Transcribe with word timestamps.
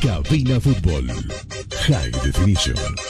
Cabina 0.00 0.60
Fútbol 0.60 1.06
High 1.88 2.12
Definition. 2.22 3.07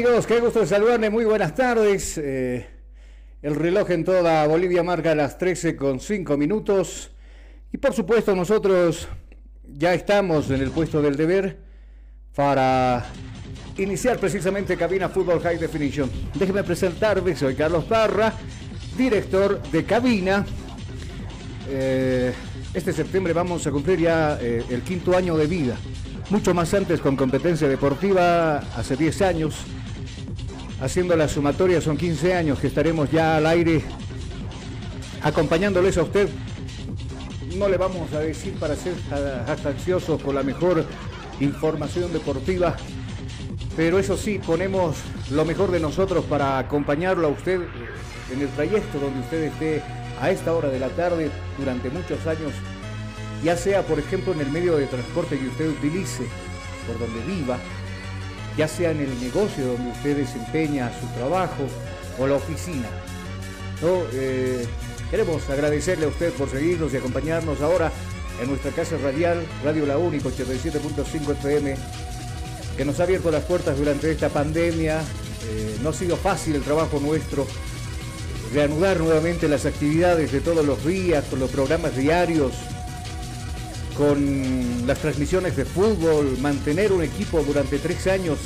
Amigos, 0.00 0.26
qué 0.26 0.40
gusto 0.40 0.64
saludarles, 0.64 1.10
muy 1.10 1.26
buenas 1.26 1.54
tardes. 1.54 2.16
Eh, 2.16 2.66
el 3.42 3.54
reloj 3.54 3.90
en 3.90 4.02
toda 4.02 4.46
Bolivia 4.46 4.82
marca 4.82 5.14
las 5.14 5.36
13 5.36 5.76
con 5.76 6.00
5 6.00 6.38
minutos. 6.38 7.10
Y 7.70 7.76
por 7.76 7.92
supuesto 7.92 8.34
nosotros 8.34 9.08
ya 9.62 9.92
estamos 9.92 10.48
en 10.50 10.62
el 10.62 10.70
puesto 10.70 11.02
del 11.02 11.16
deber 11.16 11.58
para 12.34 13.04
iniciar 13.76 14.18
precisamente 14.18 14.74
Cabina 14.74 15.10
Fútbol 15.10 15.38
High 15.40 15.58
Definition. 15.58 16.10
Déjeme 16.34 16.64
presentarme, 16.64 17.36
soy 17.36 17.54
Carlos 17.54 17.84
Parra, 17.84 18.32
director 18.96 19.60
de 19.70 19.84
Cabina. 19.84 20.46
Eh, 21.68 22.32
este 22.72 22.94
septiembre 22.94 23.34
vamos 23.34 23.66
a 23.66 23.70
cumplir 23.70 23.98
ya 23.98 24.38
eh, 24.40 24.64
el 24.70 24.80
quinto 24.80 25.14
año 25.14 25.36
de 25.36 25.46
vida. 25.46 25.76
Mucho 26.30 26.54
más 26.54 26.72
antes 26.72 27.00
con 27.00 27.16
competencia 27.16 27.68
deportiva, 27.68 28.60
hace 28.78 28.96
10 28.96 29.20
años. 29.20 29.66
Haciendo 30.80 31.14
la 31.14 31.28
sumatoria 31.28 31.80
son 31.82 31.98
15 31.98 32.34
años 32.34 32.58
que 32.58 32.68
estaremos 32.68 33.10
ya 33.10 33.36
al 33.36 33.46
aire 33.46 33.82
acompañándoles 35.22 35.98
a 35.98 36.02
usted. 36.02 36.28
No 37.58 37.68
le 37.68 37.76
vamos 37.76 38.10
a 38.14 38.20
decir 38.20 38.54
para 38.54 38.74
ser 38.76 38.94
jactanciosos 39.46 40.22
con 40.22 40.34
la 40.34 40.42
mejor 40.42 40.86
información 41.40 42.10
deportiva, 42.12 42.76
pero 43.76 43.98
eso 43.98 44.16
sí, 44.16 44.38
ponemos 44.38 44.96
lo 45.30 45.44
mejor 45.44 45.70
de 45.70 45.80
nosotros 45.80 46.24
para 46.24 46.58
acompañarlo 46.58 47.26
a 47.26 47.30
usted 47.30 47.60
en 48.32 48.40
el 48.40 48.48
trayecto 48.48 48.98
donde 48.98 49.20
usted 49.20 49.42
esté 49.44 49.82
a 50.20 50.30
esta 50.30 50.54
hora 50.54 50.68
de 50.68 50.78
la 50.78 50.88
tarde 50.88 51.30
durante 51.58 51.90
muchos 51.90 52.26
años, 52.26 52.52
ya 53.44 53.56
sea 53.56 53.82
por 53.82 53.98
ejemplo 53.98 54.32
en 54.32 54.40
el 54.40 54.50
medio 54.50 54.76
de 54.76 54.86
transporte 54.86 55.38
que 55.38 55.48
usted 55.48 55.68
utilice, 55.68 56.24
por 56.86 56.98
donde 56.98 57.20
viva, 57.26 57.58
ya 58.60 58.68
sea 58.68 58.90
en 58.90 59.00
el 59.00 59.20
negocio 59.22 59.68
donde 59.68 59.90
usted 59.90 60.18
desempeña 60.18 60.92
su 61.00 61.06
trabajo 61.18 61.64
o 62.18 62.26
la 62.26 62.34
oficina. 62.34 62.88
Eh, 64.12 64.66
queremos 65.10 65.48
agradecerle 65.48 66.04
a 66.04 66.08
usted 66.08 66.30
por 66.34 66.50
seguirnos 66.50 66.92
y 66.92 66.98
acompañarnos 66.98 67.62
ahora 67.62 67.90
en 68.38 68.50
nuestra 68.50 68.70
casa 68.72 68.98
radial, 69.02 69.46
Radio 69.64 69.86
La 69.86 69.96
Única 69.96 70.28
87.5 70.28 71.32
FM, 71.38 71.74
que 72.76 72.84
nos 72.84 73.00
ha 73.00 73.04
abierto 73.04 73.30
las 73.30 73.44
puertas 73.44 73.78
durante 73.78 74.10
esta 74.10 74.28
pandemia. 74.28 74.98
Eh, 74.98 75.78
no 75.82 75.88
ha 75.88 75.94
sido 75.94 76.18
fácil 76.18 76.56
el 76.56 76.62
trabajo 76.62 77.00
nuestro, 77.00 77.46
reanudar 78.52 79.00
nuevamente 79.00 79.48
las 79.48 79.64
actividades 79.64 80.32
de 80.32 80.42
todos 80.42 80.66
los 80.66 80.84
días, 80.84 81.24
con 81.30 81.40
los 81.40 81.48
programas 81.48 81.96
diarios, 81.96 82.52
con 84.00 84.86
las 84.86 84.98
transmisiones 84.98 85.56
de 85.56 85.66
fútbol, 85.66 86.38
mantener 86.40 86.90
un 86.90 87.02
equipo 87.02 87.42
durante 87.42 87.78
tres 87.78 88.06
años. 88.06 88.38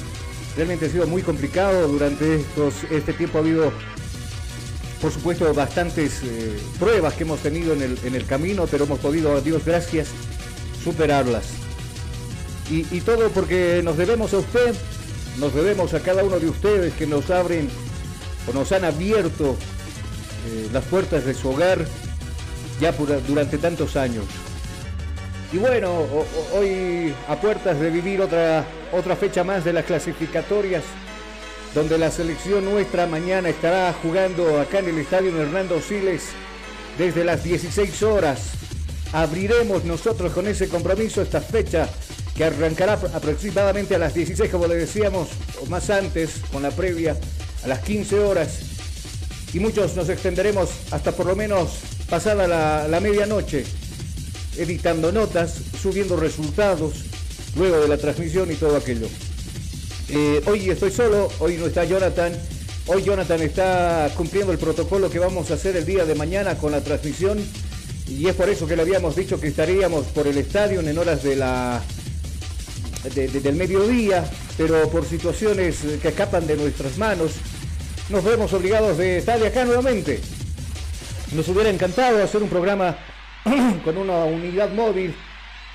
Realmente 0.57 0.87
ha 0.87 0.89
sido 0.89 1.07
muy 1.07 1.23
complicado. 1.23 1.87
Durante 1.87 2.41
estos, 2.41 2.83
este 2.91 3.13
tiempo 3.13 3.39
ha 3.39 3.41
habido, 3.41 3.73
por 5.01 5.13
supuesto, 5.13 5.55
bastantes 5.55 6.23
eh, 6.25 6.59
pruebas 6.81 7.15
que 7.15 7.23
hemos 7.23 7.39
tenido 7.39 7.73
en 7.73 7.83
el, 7.83 7.99
en 8.03 8.17
el, 8.17 8.27
camino, 8.27 8.67
pero 8.69 8.83
hemos 8.83 8.99
podido, 8.99 9.37
a 9.37 9.41
Dios 9.43 9.65
gracias, 9.65 10.09
superarlas. 10.83 11.45
Y, 12.69 13.01
todo 13.03 13.29
porque 13.29 13.81
nos 13.85 13.97
debemos 13.97 14.35
a 14.35 14.39
usted, 14.39 14.75
nos 15.39 15.55
debemos 15.55 15.95
a 15.95 16.01
cada 16.01 16.25
uno 16.25 16.41
de 16.41 16.49
ustedes 16.49 16.95
que 16.95 17.07
nos 17.07 17.31
abren 17.31 17.69
o 18.49 18.53
nos 18.53 18.73
han 18.73 18.85
abierto 18.85 19.55
eh, 20.49 20.69
las 20.73 20.83
puertas 20.87 21.25
de 21.25 21.35
su 21.35 21.51
hogar 21.51 21.87
ya 22.81 22.91
durante 23.29 23.59
tantos 23.59 23.95
años. 23.95 24.25
Y 25.55 25.57
bueno, 25.57 26.05
hoy 26.53 27.15
a 27.29 27.37
puertas 27.37 27.79
de 27.79 27.89
vivir 27.89 28.21
otra, 28.21 28.65
otra 28.91 29.15
fecha 29.15 29.45
más 29.45 29.65
de 29.65 29.73
las 29.73 29.85
clasificatorias, 29.85 30.83
donde 31.73 31.97
la 31.97 32.11
selección 32.11 32.65
nuestra 32.65 33.07
mañana 33.07 33.51
estará 33.51 33.95
jugando 34.03 34.61
acá 34.61 34.81
en 34.81 34.89
el 34.89 34.99
estadio 34.99 35.41
Hernando 35.41 35.81
Siles 35.81 36.25
desde 36.99 37.23
las 37.25 37.45
16 37.45 38.03
horas. 38.03 38.49
Abriremos 39.13 39.85
nosotros 39.85 40.33
con 40.33 40.49
ese 40.49 40.69
compromiso 40.69 41.23
esta 41.23 41.41
fecha 41.41 41.89
que 42.37 42.43
arrancará 42.43 42.95
aproximadamente 42.95 43.95
a 43.95 43.99
las 43.99 44.13
16, 44.13 44.51
como 44.51 44.67
le 44.67 44.75
decíamos, 44.75 45.29
o 45.63 45.67
más 45.67 45.89
antes, 45.89 46.41
con 46.51 46.65
la 46.65 46.73
previa, 46.73 47.17
a 47.63 47.69
las 47.69 47.79
15 47.79 48.19
horas 48.19 48.75
y 49.55 49.61
muchos 49.61 49.95
nos 49.95 50.09
extenderemos 50.09 50.69
hasta 50.91 51.13
por 51.13 51.27
lo 51.27 51.37
menos 51.37 51.79
pasada 52.11 52.49
la, 52.49 52.89
la, 52.89 52.99
medianoche, 52.99 53.65
editando 54.59 55.13
notas, 55.13 55.55
subiendo 55.81 56.17
resultados, 56.17 57.05
luego 57.57 57.81
de 57.81 57.89
la 57.89 57.99
transmisión 57.99 58.51
y 58.51 58.55
todo 58.55 58.77
aquello. 58.77 59.07
Eh, 60.09 60.43
hoy 60.47 60.71
estoy 60.71 60.91
solo, 60.91 61.31
hoy 61.39 61.57
no 61.57 61.67
está 61.67 61.85
Jonathan, 61.85 62.33
hoy 62.87 63.03
Jonathan 63.03 63.41
está 63.43 64.11
cumpliendo 64.17 64.53
el 64.53 64.59
protocolo 64.59 65.11
que 65.11 65.19
vamos 65.19 65.51
a 65.51 65.55
hacer 65.55 65.77
el 65.77 65.87
día 65.87 66.05
de 66.05 66.15
mañana 66.15 66.57
con 66.57 66.73
la 66.73 66.83
transmisión 66.83 67.39
y 68.09 68.27
es 68.29 68.35
por 68.35 68.49
eso 68.49 68.67
que 68.67 68.77
le 68.77 68.83
habíamos 68.83 69.17
dicho 69.17 69.41
que 69.41 69.49
estaríamos 69.49 70.07
por 70.07 70.27
el 70.27 70.37
estadio 70.37 70.81
en 70.81 70.99
horas 70.99 71.23
de 71.23 71.37
la, 71.37 71.83
de, 73.15 73.29
de, 73.29 73.41
del 73.41 73.57
mediodía, 73.57 74.25
pero 74.59 74.89
por 74.91 75.07
situaciones 75.07 75.79
que 76.03 76.09
escapan 76.09 76.47
de 76.47 76.57
nuestras 76.57 76.99
manos, 76.99 77.33
nos 78.11 78.23
vemos 78.23 78.53
obligados 78.53 78.99
de 78.99 79.19
estar 79.19 79.41
de 79.41 79.47
acá 79.47 79.65
nuevamente. 79.65 80.21
Nos 81.33 81.49
hubiera 81.49 81.71
encantado 81.71 82.23
hacer 82.23 82.43
un 82.43 82.51
programa 82.51 82.99
con 83.85 83.97
una 83.97 84.25
unidad 84.25 84.73
móvil 84.73 85.15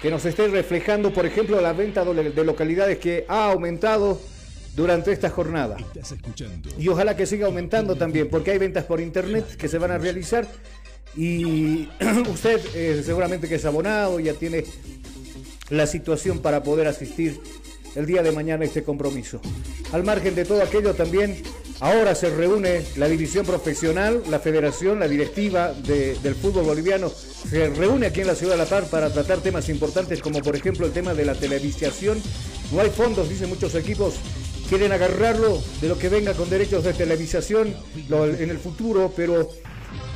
que 0.01 0.09
nos 0.09 0.25
esté 0.25 0.47
reflejando, 0.47 1.11
por 1.11 1.25
ejemplo, 1.25 1.59
la 1.61 1.73
venta 1.73 2.05
de 2.05 2.43
localidades 2.43 2.97
que 2.99 3.25
ha 3.27 3.51
aumentado 3.51 4.19
durante 4.75 5.11
esta 5.11 5.29
jornada. 5.29 5.77
Y 6.77 6.87
ojalá 6.87 7.15
que 7.15 7.25
siga 7.25 7.47
aumentando 7.47 7.95
también, 7.95 8.29
porque 8.29 8.51
hay 8.51 8.57
ventas 8.57 8.85
por 8.85 9.01
internet 9.01 9.57
que 9.57 9.67
se 9.67 9.77
van 9.77 9.91
a 9.91 9.97
realizar 9.97 10.47
y 11.15 11.89
usted 12.31 12.61
eh, 12.75 13.01
seguramente 13.05 13.47
que 13.47 13.55
es 13.55 13.65
abonado, 13.65 14.19
ya 14.19 14.33
tiene 14.33 14.63
la 15.69 15.85
situación 15.85 16.39
para 16.39 16.63
poder 16.63 16.87
asistir 16.87 17.39
el 17.95 18.05
día 18.05 18.23
de 18.23 18.31
mañana 18.31 18.63
a 18.63 18.67
este 18.67 18.83
compromiso. 18.83 19.41
Al 19.91 20.03
margen 20.03 20.35
de 20.35 20.45
todo 20.45 20.63
aquello 20.63 20.93
también 20.93 21.41
Ahora 21.81 22.13
se 22.13 22.29
reúne 22.29 22.83
la 22.97 23.07
división 23.07 23.45
profesional, 23.45 24.21
la 24.29 24.39
federación, 24.39 24.99
la 24.99 25.07
directiva 25.07 25.71
de, 25.71 26.15
del 26.19 26.35
fútbol 26.35 26.65
boliviano, 26.65 27.09
se 27.09 27.69
reúne 27.69 28.07
aquí 28.07 28.19
en 28.19 28.27
la 28.27 28.35
ciudad 28.35 28.53
de 28.53 28.57
La 28.57 28.65
Paz 28.65 28.89
para 28.89 29.09
tratar 29.13 29.37
temas 29.37 29.69
importantes 29.69 30.21
como 30.21 30.41
por 30.41 30.57
ejemplo 30.57 30.85
el 30.85 30.91
tema 30.91 31.13
de 31.13 31.23
la 31.23 31.35
televisión. 31.35 32.21
No 32.73 32.81
hay 32.81 32.89
fondos, 32.89 33.29
dicen 33.29 33.47
muchos 33.47 33.75
equipos, 33.75 34.15
quieren 34.67 34.91
agarrarlo 34.91 35.57
de 35.79 35.87
lo 35.87 35.97
que 35.97 36.09
venga 36.09 36.33
con 36.33 36.49
derechos 36.49 36.83
de 36.83 36.91
televisación 36.91 37.73
en 37.95 38.49
el 38.49 38.59
futuro, 38.59 39.13
pero 39.15 39.49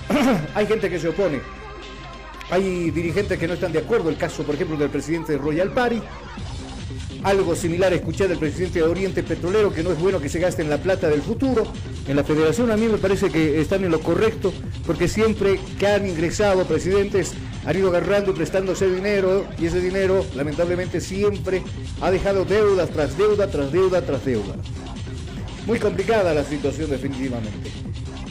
hay 0.56 0.68
gente 0.68 0.90
que 0.90 1.00
se 1.00 1.08
opone. 1.08 1.40
Hay 2.50 2.92
dirigentes 2.92 3.40
que 3.40 3.48
no 3.48 3.54
están 3.54 3.72
de 3.72 3.80
acuerdo, 3.80 4.10
el 4.10 4.18
caso 4.18 4.44
por 4.44 4.56
ejemplo 4.56 4.76
del 4.76 4.90
presidente 4.90 5.32
de 5.32 5.38
Royal 5.38 5.72
Party, 5.72 6.02
algo 7.24 7.56
similar 7.56 7.94
escuché 7.94 8.28
del 8.28 8.38
presidente 8.38 8.80
de 8.80 8.86
Oriente 8.86 9.24
Petrolero, 9.24 9.74
que 9.74 9.84
no 9.84 9.92
es 9.92 10.00
bueno 10.00 10.20
que 10.20 10.30
se 10.30 10.40
gaste 10.40 10.62
en 10.62 10.70
la 10.70 10.78
plata 10.78 11.08
del 11.08 11.22
futuro. 11.22 11.66
En 12.08 12.16
la 12.16 12.24
federación 12.24 12.72
a 12.72 12.78
mí 12.78 12.88
me 12.88 12.98
parece 12.98 13.30
que 13.30 13.62
están 13.62 13.84
en 13.84 13.92
lo 13.92 14.02
correcto, 14.02 14.54
porque 14.86 15.08
siempre 15.08 15.60
que 15.80 15.88
han 15.88 16.08
ingresado 16.08 16.66
presidentes 16.66 17.34
han 17.66 17.78
ido 17.78 17.90
agarrando 17.90 18.32
y 18.32 18.34
prestándose 18.36 18.90
dinero, 18.90 19.46
y 19.58 19.68
ese 19.68 19.80
dinero 19.80 20.26
lamentablemente 20.36 21.00
siempre 21.00 21.64
ha 22.02 22.12
dejado 22.12 22.44
deuda 22.44 22.88
tras 22.88 23.18
deuda, 23.18 23.48
tras 23.48 23.72
deuda, 23.72 24.02
tras 24.02 24.26
deuda. 24.26 24.56
Muy 25.66 25.80
complicada 25.80 26.34
la 26.34 26.44
situación 26.44 26.90
definitivamente. 26.90 27.72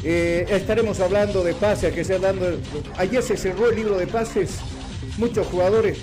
Eh, 0.04 0.46
estaremos 0.50 1.00
hablando 1.00 1.42
de 1.42 1.54
pases 1.54 1.94
que 1.94 2.04
se 2.04 2.18
dando. 2.18 2.58
Ayer 2.98 3.22
se 3.22 3.36
cerró 3.36 3.70
el 3.70 3.76
libro 3.76 3.96
de 3.96 4.06
pases. 4.06 4.58
Muchos 5.16 5.46
jugadores. 5.46 5.98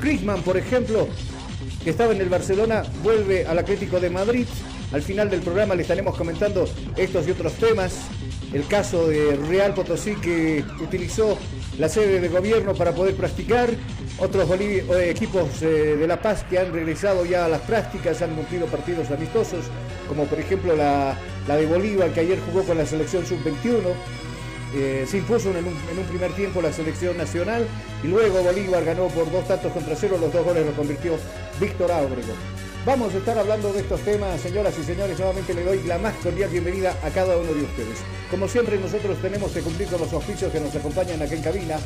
Griezmann, 0.00 0.42
por 0.42 0.56
ejemplo, 0.56 1.08
que 1.82 1.90
estaba 1.90 2.12
en 2.12 2.20
el 2.20 2.28
Barcelona, 2.28 2.82
vuelve 3.02 3.46
al 3.46 3.58
Atlético 3.58 4.00
de 4.00 4.10
Madrid. 4.10 4.46
Al 4.92 5.02
final 5.02 5.30
del 5.30 5.40
programa 5.40 5.74
le 5.74 5.82
estaremos 5.82 6.16
comentando 6.16 6.68
estos 6.96 7.26
y 7.26 7.30
otros 7.30 7.54
temas. 7.54 7.94
El 8.52 8.66
caso 8.66 9.06
de 9.06 9.36
Real 9.48 9.74
Potosí 9.74 10.16
que 10.16 10.64
utilizó 10.82 11.38
la 11.78 11.88
sede 11.88 12.20
de 12.20 12.28
gobierno 12.28 12.74
para 12.74 12.92
poder 12.92 13.14
practicar. 13.14 13.70
Otros 14.18 14.50
eh, 14.60 14.84
equipos 15.08 15.62
eh, 15.62 15.96
de 15.98 16.06
La 16.06 16.20
Paz 16.20 16.44
que 16.50 16.58
han 16.58 16.72
regresado 16.72 17.24
ya 17.24 17.46
a 17.46 17.48
las 17.48 17.62
prácticas, 17.62 18.20
han 18.20 18.34
cumplido 18.34 18.66
partidos 18.66 19.10
amistosos, 19.10 19.64
como 20.08 20.24
por 20.24 20.38
ejemplo 20.38 20.76
la, 20.76 21.16
de 21.46 21.66
Bolívar 21.66 22.10
que 22.10 22.20
ayer 22.20 22.38
jugó 22.40 22.64
con 22.64 22.76
la 22.76 22.84
selección 22.84 23.24
sub-21. 23.24 23.80
Eh, 24.72 25.04
se 25.08 25.18
impuso 25.18 25.50
en 25.50 25.66
un, 25.66 26.04
primer 26.08 26.32
tiempo 26.34 26.62
la 26.62 26.72
selección 26.72 27.16
nacional 27.16 27.66
y 28.04 28.06
luego 28.06 28.42
Bolívar 28.42 28.84
ganó 28.84 29.08
por 29.08 29.30
dos 29.30 29.46
tantos 29.48 29.72
contra 29.72 29.96
cero, 29.96 30.16
los 30.20 30.32
dos 30.32 30.44
goles 30.44 30.64
los 30.64 30.74
convirtió 30.74 31.16
Víctor 31.58 31.90
Ábrego. 31.90 32.34
Vamos 32.86 33.12
a 33.12 33.18
estar 33.18 33.36
hablando 33.36 33.72
de 33.72 33.80
estos 33.80 34.00
temas, 34.00 34.40
señoras 34.40 34.74
y 34.78 34.84
señores. 34.84 35.18
Nuevamente 35.18 35.52
le 35.52 35.64
doy 35.64 35.82
la 35.82 35.98
más 35.98 36.14
cordial 36.14 36.48
bienvenida 36.48 36.96
a 37.02 37.10
cada 37.10 37.36
uno 37.36 37.52
de 37.52 37.62
ustedes. 37.62 37.98
Como 38.30 38.48
siempre, 38.48 38.78
nosotros 38.78 39.20
tenemos 39.20 39.50
que 39.50 39.60
cumplir 39.60 39.88
con 39.88 40.00
los 40.00 40.12
oficios 40.14 40.50
que 40.50 40.60
nos 40.60 40.74
acompañan 40.74 41.20
aquí 41.20 41.34
en 41.34 41.42
cabina. 41.42 41.76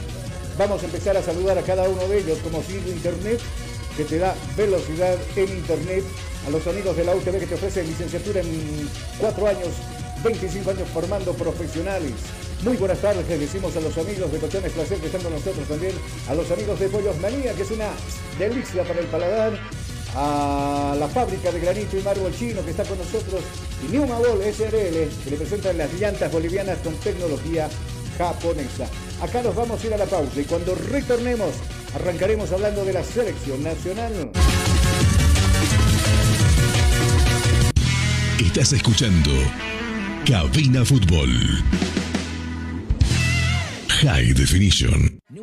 Vamos 0.56 0.82
a 0.82 0.84
empezar 0.84 1.16
a 1.16 1.22
saludar 1.22 1.58
a 1.58 1.62
cada 1.62 1.88
uno 1.88 2.06
de 2.06 2.18
ellos, 2.18 2.38
como 2.44 2.62
sigue 2.62 2.90
Internet, 2.90 3.40
que 3.96 4.04
te 4.04 4.18
da 4.18 4.36
velocidad 4.56 5.16
en 5.34 5.48
Internet. 5.48 6.04
A 6.46 6.50
los 6.50 6.64
amigos 6.66 6.96
de 6.96 7.04
la 7.04 7.16
UTV 7.16 7.40
que 7.40 7.46
te 7.46 7.54
ofrece 7.54 7.82
licenciatura 7.82 8.40
en 8.40 8.88
cuatro 9.18 9.48
años, 9.48 9.70
25 10.22 10.70
años 10.70 10.88
formando 10.90 11.32
profesionales. 11.32 12.12
Muy 12.64 12.78
buenas 12.78 12.98
tardes, 12.98 13.28
les 13.28 13.40
decimos 13.40 13.76
a 13.76 13.80
los 13.80 13.96
amigos 13.98 14.32
de 14.32 14.38
Cochones 14.38 14.72
Placer 14.72 14.98
que 14.98 15.06
están 15.06 15.20
con 15.20 15.34
nosotros 15.34 15.68
también, 15.68 15.92
a 16.30 16.34
los 16.34 16.50
amigos 16.50 16.80
de 16.80 16.88
Pollos 16.88 17.18
Manía, 17.20 17.52
que 17.52 17.60
es 17.60 17.70
una 17.70 17.90
delicia 18.38 18.82
para 18.84 19.00
el 19.00 19.06
paladar, 19.06 19.52
a 20.14 20.96
la 20.98 21.06
fábrica 21.08 21.52
de 21.52 21.60
granito 21.60 21.98
y 21.98 22.02
mármol 22.02 22.34
chino 22.34 22.64
que 22.64 22.70
está 22.70 22.84
con 22.84 22.96
nosotros 22.96 23.42
y 23.86 23.92
Neumabol 23.92 24.40
SRL 24.42 25.08
que 25.24 25.30
le 25.30 25.36
presentan 25.36 25.76
las 25.76 25.92
llantas 25.92 26.32
bolivianas 26.32 26.78
con 26.78 26.94
tecnología 26.94 27.68
japonesa. 28.16 28.86
Acá 29.20 29.42
nos 29.42 29.54
vamos 29.54 29.82
a 29.82 29.86
ir 29.86 29.92
a 29.92 29.98
la 29.98 30.06
pausa 30.06 30.40
y 30.40 30.44
cuando 30.44 30.74
retornemos 30.74 31.50
arrancaremos 31.94 32.50
hablando 32.50 32.82
de 32.86 32.94
la 32.94 33.04
selección 33.04 33.62
nacional. 33.62 34.30
Estás 38.38 38.72
escuchando 38.72 39.30
Cabina 40.24 40.82
Fútbol. 40.84 41.28
High 44.04 44.32
Definition. 44.34 45.13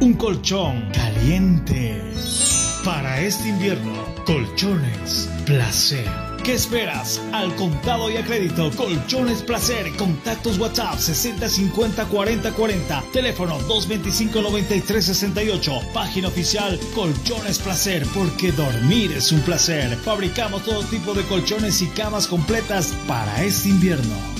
Un 0.00 0.14
colchón 0.14 0.90
caliente. 0.92 2.02
Para 2.84 3.20
este 3.20 3.48
invierno, 3.48 3.92
colchones 4.24 5.28
placer. 5.44 6.08
¿Qué 6.42 6.54
esperas? 6.54 7.20
Al 7.32 7.54
contado 7.56 8.10
y 8.10 8.16
a 8.16 8.24
crédito, 8.24 8.70
Colchones 8.70 9.42
Placer. 9.42 9.94
Contactos 9.96 10.58
WhatsApp 10.58 10.98
6050 10.98 12.06
40 12.06 12.52
40. 12.52 13.04
Teléfono 13.12 13.58
225 13.68 14.40
93 14.40 15.04
68. 15.04 15.80
Página 15.92 16.28
oficial 16.28 16.80
Colchones 16.94 17.58
Placer, 17.58 18.06
porque 18.14 18.52
dormir 18.52 19.12
es 19.12 19.32
un 19.32 19.42
placer. 19.42 19.94
Fabricamos 19.98 20.64
todo 20.64 20.82
tipo 20.84 21.12
de 21.12 21.24
colchones 21.24 21.82
y 21.82 21.88
camas 21.88 22.26
completas 22.26 22.94
para 23.06 23.44
este 23.44 23.68
invierno. 23.68 24.39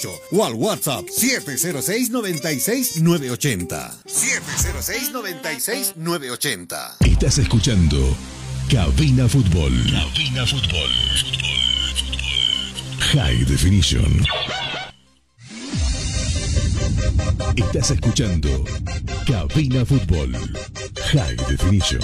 245-4548 0.00 0.20
o 0.32 0.44
al 0.44 0.54
WhatsApp 0.54 1.04
706-96-980. 1.06 4.02
706-96-980. 4.06 6.96
Estás 7.00 7.38
escuchando 7.38 8.16
Cabina 8.70 9.28
Fútbol. 9.28 9.72
Cabina 9.90 10.46
Fútbol. 10.46 10.90
High 13.12 13.44
Definition. 13.44 14.24
Estás 17.56 17.90
escuchando 17.90 18.64
Cabina 19.26 19.84
Fútbol. 19.84 20.32
High 21.12 21.36
Definition. 21.48 22.00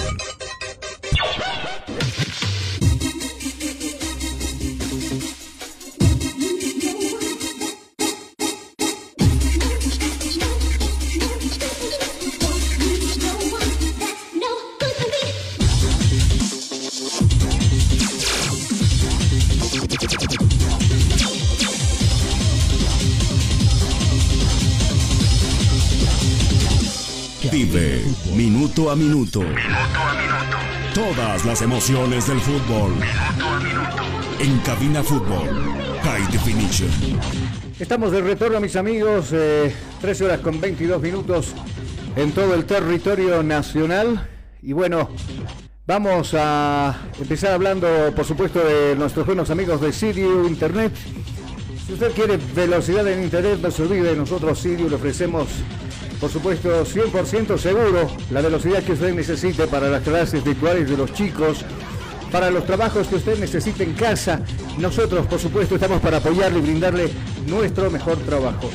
Minuto 28.77 28.91
a 28.91 28.95
minuto. 28.95 29.41
Todas 30.93 31.45
las 31.45 31.63
emociones 31.63 32.27
del 32.27 32.39
fútbol. 32.39 32.93
En 34.39 34.59
cabina 34.59 35.01
fútbol. 35.01 35.49
High 36.03 36.31
Definition. 36.31 36.89
Estamos 37.79 38.11
de 38.11 38.21
retorno, 38.21 38.59
mis 38.59 38.75
amigos. 38.75 39.29
Eh, 39.31 39.73
13 39.99 40.25
horas 40.25 40.39
con 40.41 40.61
22 40.61 41.01
minutos 41.01 41.55
en 42.15 42.31
todo 42.33 42.53
el 42.53 42.65
territorio 42.65 43.41
nacional. 43.41 44.29
Y 44.61 44.73
bueno, 44.73 45.09
vamos 45.87 46.35
a 46.37 46.95
empezar 47.19 47.53
hablando, 47.53 47.87
por 48.15 48.25
supuesto, 48.25 48.59
de 48.59 48.95
nuestros 48.95 49.25
buenos 49.25 49.49
amigos 49.49 49.81
de 49.81 49.91
Sirio 49.91 50.47
Internet. 50.47 50.93
Si 51.87 51.93
usted 51.93 52.11
quiere 52.11 52.37
velocidad 52.53 53.07
en 53.07 53.23
Internet, 53.23 53.57
no 53.59 53.71
se 53.71 53.81
olvide, 53.81 54.15
nosotros 54.15 54.59
Sirio 54.59 54.87
le 54.87 54.95
ofrecemos 54.97 55.47
por 56.19 56.31
supuesto, 56.31 56.83
100% 56.83 57.57
seguro 57.57 58.09
la 58.31 58.41
velocidad 58.41 58.81
que 58.83 58.93
usted 58.93 59.13
necesite 59.13 59.67
para 59.67 59.87
las 59.87 60.01
clases 60.01 60.43
virtuales 60.43 60.89
de 60.89 60.97
los 60.97 61.13
chicos, 61.13 61.63
para 62.31 62.49
los 62.49 62.65
trabajos 62.65 63.07
que 63.07 63.15
usted 63.15 63.37
necesite 63.39 63.83
en 63.83 63.93
casa. 63.93 64.41
Nosotros, 64.77 65.27
por 65.27 65.39
supuesto, 65.39 65.75
estamos 65.75 66.01
para 66.01 66.17
apoyarle 66.17 66.59
y 66.59 66.61
brindarle 66.61 67.09
nuestro 67.47 67.91
mejor 67.91 68.17
trabajo. 68.19 68.69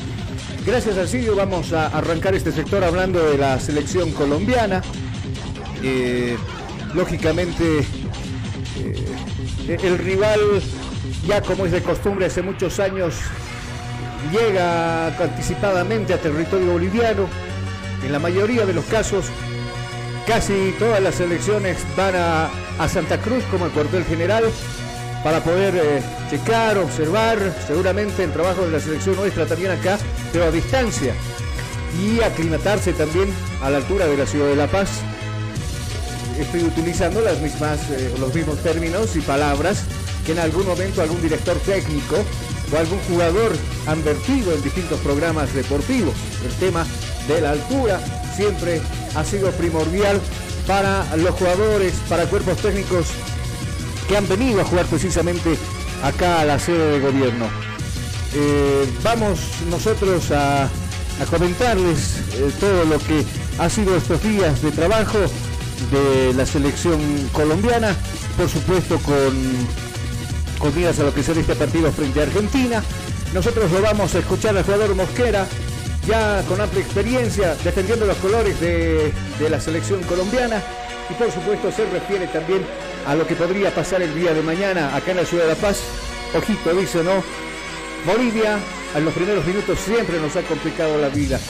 Gracias 0.65 0.97
a 0.97 1.05
Sirio 1.05 1.35
vamos 1.35 1.73
a 1.73 1.87
arrancar 1.87 2.33
este 2.35 2.53
sector 2.53 2.83
hablando 2.83 3.21
de 3.21 3.37
la 3.37 3.59
selección 3.59 4.11
colombiana. 4.11 4.81
Eh, 5.83 6.37
lógicamente, 6.93 7.79
eh, 8.79 9.77
el 9.83 9.97
rival, 9.97 10.39
ya 11.27 11.41
como 11.41 11.65
es 11.65 11.73
de 11.73 11.81
costumbre 11.81 12.27
hace 12.27 12.41
muchos 12.41 12.79
años, 12.79 13.15
llega 14.31 15.07
anticipadamente 15.07 16.13
a 16.13 16.17
territorio 16.17 16.73
boliviano. 16.73 17.27
En 18.03 18.11
la 18.11 18.19
mayoría 18.19 18.65
de 18.65 18.73
los 18.73 18.85
casos, 18.85 19.25
casi 20.27 20.73
todas 20.77 21.01
las 21.01 21.15
selecciones 21.15 21.77
van 21.95 22.15
a, 22.15 22.49
a 22.79 22.87
Santa 22.87 23.17
Cruz 23.19 23.43
como 23.51 23.65
el 23.65 23.71
cuartel 23.71 24.03
general 24.05 24.43
para 25.23 25.41
poder 25.41 25.75
eh, 25.75 26.01
checar, 26.29 26.77
observar 26.77 27.39
seguramente 27.65 28.23
el 28.23 28.31
trabajo 28.33 28.63
de 28.65 28.71
la 28.71 28.79
selección 28.79 29.15
nuestra 29.15 29.45
también 29.45 29.71
acá, 29.71 29.97
pero 30.33 30.45
a 30.45 30.51
distancia 30.51 31.13
y 32.01 32.21
aclimatarse 32.21 32.91
también 32.93 33.29
a 33.61 33.69
la 33.69 33.77
altura 33.77 34.05
de 34.07 34.17
la 34.17 34.25
ciudad 34.25 34.47
de 34.47 34.55
La 34.55 34.67
Paz. 34.67 34.89
Estoy 36.37 36.63
utilizando 36.63 37.21
las 37.21 37.39
mismas, 37.39 37.79
eh, 37.91 38.13
los 38.19 38.33
mismos 38.33 38.57
términos 38.63 39.15
y 39.15 39.21
palabras 39.21 39.83
que 40.25 40.31
en 40.31 40.39
algún 40.39 40.65
momento 40.65 41.01
algún 41.01 41.21
director 41.21 41.57
técnico 41.59 42.17
o 42.73 42.77
algún 42.77 42.99
jugador 43.09 43.51
han 43.87 44.03
vertido 44.03 44.53
en 44.53 44.61
distintos 44.61 44.99
programas 45.01 45.53
deportivos. 45.53 46.13
El 46.45 46.53
tema 46.55 46.85
de 47.27 47.41
la 47.41 47.51
altura 47.51 47.99
siempre 48.35 48.81
ha 49.15 49.23
sido 49.23 49.51
primordial 49.51 50.19
para 50.67 51.15
los 51.17 51.31
jugadores, 51.31 51.93
para 52.09 52.25
cuerpos 52.25 52.57
técnicos 52.57 53.07
que 54.07 54.17
han 54.17 54.27
venido 54.27 54.61
a 54.61 54.65
jugar 54.65 54.85
precisamente 54.85 55.57
acá 56.03 56.41
a 56.41 56.45
la 56.45 56.59
sede 56.59 56.93
de 56.93 56.99
gobierno. 56.99 57.45
Eh, 58.35 58.87
vamos 59.03 59.39
nosotros 59.69 60.31
a, 60.31 60.69
comentarles 61.29 62.17
eh, 62.33 62.51
todo 62.59 62.83
lo 62.85 62.99
que 62.99 63.23
ha 63.59 63.69
sido 63.69 63.95
estos 63.95 64.21
días 64.23 64.61
de 64.61 64.71
trabajo 64.71 65.19
de 65.91 66.33
la 66.33 66.45
selección 66.45 66.99
colombiana, 67.31 67.95
por 68.35 68.49
supuesto 68.49 68.97
con 68.99 69.33
con 70.63 70.73
miras 70.75 70.97
a 70.99 71.03
lo 71.03 71.13
que 71.13 71.21
será 71.21 71.41
este 71.41 71.55
partido 71.55 71.91
frente 71.91 72.21
a 72.21 72.23
Argentina. 72.23 72.81
Nosotros 73.33 73.69
lo 73.69 73.81
vamos 73.81 74.15
a 74.15 74.19
escuchar 74.19 74.55
al 74.55 74.63
jugador 74.63 74.95
Mosquera, 74.95 75.45
ya 76.07 76.41
con 76.47 76.61
amplia 76.61 76.81
experiencia, 76.81 77.53
defendiendo 77.65 78.05
los 78.05 78.15
colores 78.17 78.57
de, 78.61 79.11
de 79.39 79.49
la 79.49 79.59
selección 79.59 80.01
colombiana. 80.03 80.63
Y 81.09 81.15
por 81.15 81.29
supuesto 81.29 81.69
se 81.69 81.83
refiere 81.89 82.27
también 82.27 82.61
a 83.05 83.13
lo 83.13 83.27
que 83.27 83.35
podría 83.35 83.75
pasar 83.75 84.01
el 84.01 84.15
día 84.15 84.33
de 84.33 84.41
mañana 84.41 84.95
acá 84.95 85.11
en 85.11 85.17
la 85.17 85.25
ciudad 85.25 85.43
de 85.43 85.49
La 85.49 85.55
Paz. 85.55 85.81
Ojito, 86.33 86.73
dice, 86.73 87.03
¿no? 87.03 87.21
Bolivia 88.05 88.57
en 88.95 89.03
los 89.03 89.13
primeros 89.13 89.45
minutos 89.45 89.77
siempre 89.79 90.17
nos 90.21 90.33
ha 90.37 90.43
complicado 90.43 90.97
la 90.97 91.09
vida. 91.09 91.41